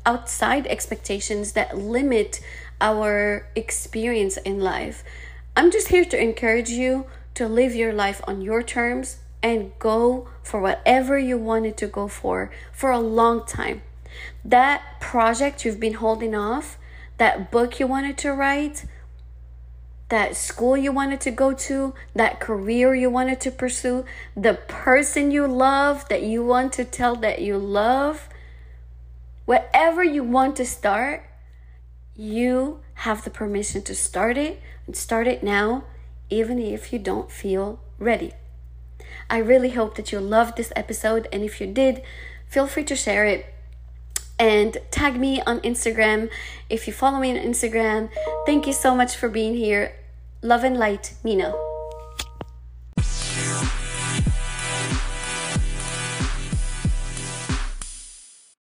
outside 0.05 0.65
expectations 0.67 1.51
that 1.51 1.77
limit 1.77 2.39
our 2.79 3.47
experience 3.55 4.37
in 4.37 4.59
life. 4.59 5.03
I'm 5.55 5.69
just 5.69 5.89
here 5.89 6.05
to 6.05 6.19
encourage 6.19 6.69
you 6.69 7.05
to 7.35 7.47
live 7.47 7.75
your 7.75 7.93
life 7.93 8.21
on 8.25 8.41
your 8.41 8.63
terms 8.63 9.17
and 9.43 9.77
go 9.77 10.29
for 10.41 10.61
whatever 10.61 11.19
you 11.19 11.37
wanted 11.37 11.75
to 11.77 11.87
go 11.87 12.07
for 12.07 12.49
for 12.71 12.89
a 12.89 12.99
long 12.99 13.45
time. 13.45 13.83
That 14.43 14.81
project 15.01 15.65
you've 15.65 15.79
been 15.79 15.95
holding 15.95 16.33
off, 16.33 16.77
that 17.17 17.51
book 17.51 17.79
you 17.79 17.85
wanted 17.85 18.17
to 18.19 18.31
write, 18.31 18.85
that 20.09 20.35
school 20.35 20.77
you 20.77 20.91
wanted 20.91 21.19
to 21.21 21.31
go 21.31 21.53
to, 21.53 21.93
that 22.15 22.39
career 22.39 22.95
you 22.95 23.09
wanted 23.09 23.41
to 23.41 23.51
pursue, 23.51 24.05
the 24.35 24.53
person 24.53 25.31
you 25.31 25.47
love 25.47 26.07
that 26.07 26.23
you 26.23 26.45
want 26.45 26.71
to 26.73 26.85
tell 26.85 27.15
that 27.17 27.41
you 27.41 27.57
love, 27.57 28.29
whatever 29.45 30.03
you 30.03 30.23
want 30.23 30.55
to 30.55 30.65
start, 30.65 31.25
you 32.15 32.79
have 32.95 33.23
the 33.23 33.29
permission 33.29 33.81
to 33.81 33.95
start 33.95 34.37
it 34.37 34.61
and 34.85 34.95
start 34.95 35.27
it 35.27 35.43
now, 35.43 35.83
even 36.29 36.59
if 36.59 36.93
you 36.93 36.99
don't 36.99 37.31
feel 37.31 37.79
ready. 37.97 38.31
I 39.29 39.37
really 39.39 39.71
hope 39.71 39.95
that 39.95 40.11
you 40.11 40.19
loved 40.19 40.57
this 40.57 40.71
episode, 40.75 41.27
and 41.31 41.43
if 41.43 41.59
you 41.59 41.67
did, 41.67 42.01
feel 42.47 42.67
free 42.67 42.83
to 42.85 42.95
share 42.95 43.25
it 43.25 43.45
and 44.39 44.77
tag 44.91 45.19
me 45.19 45.41
on 45.41 45.59
Instagram 45.61 46.29
if 46.69 46.87
you 46.87 46.93
follow 46.93 47.19
me 47.19 47.31
on 47.31 47.37
Instagram. 47.37 48.09
Thank 48.45 48.67
you 48.67 48.73
so 48.73 48.95
much 48.95 49.15
for 49.15 49.29
being 49.29 49.55
here. 49.55 49.95
Love 50.41 50.63
and 50.63 50.77
light, 50.77 51.13
Mina. 51.23 51.72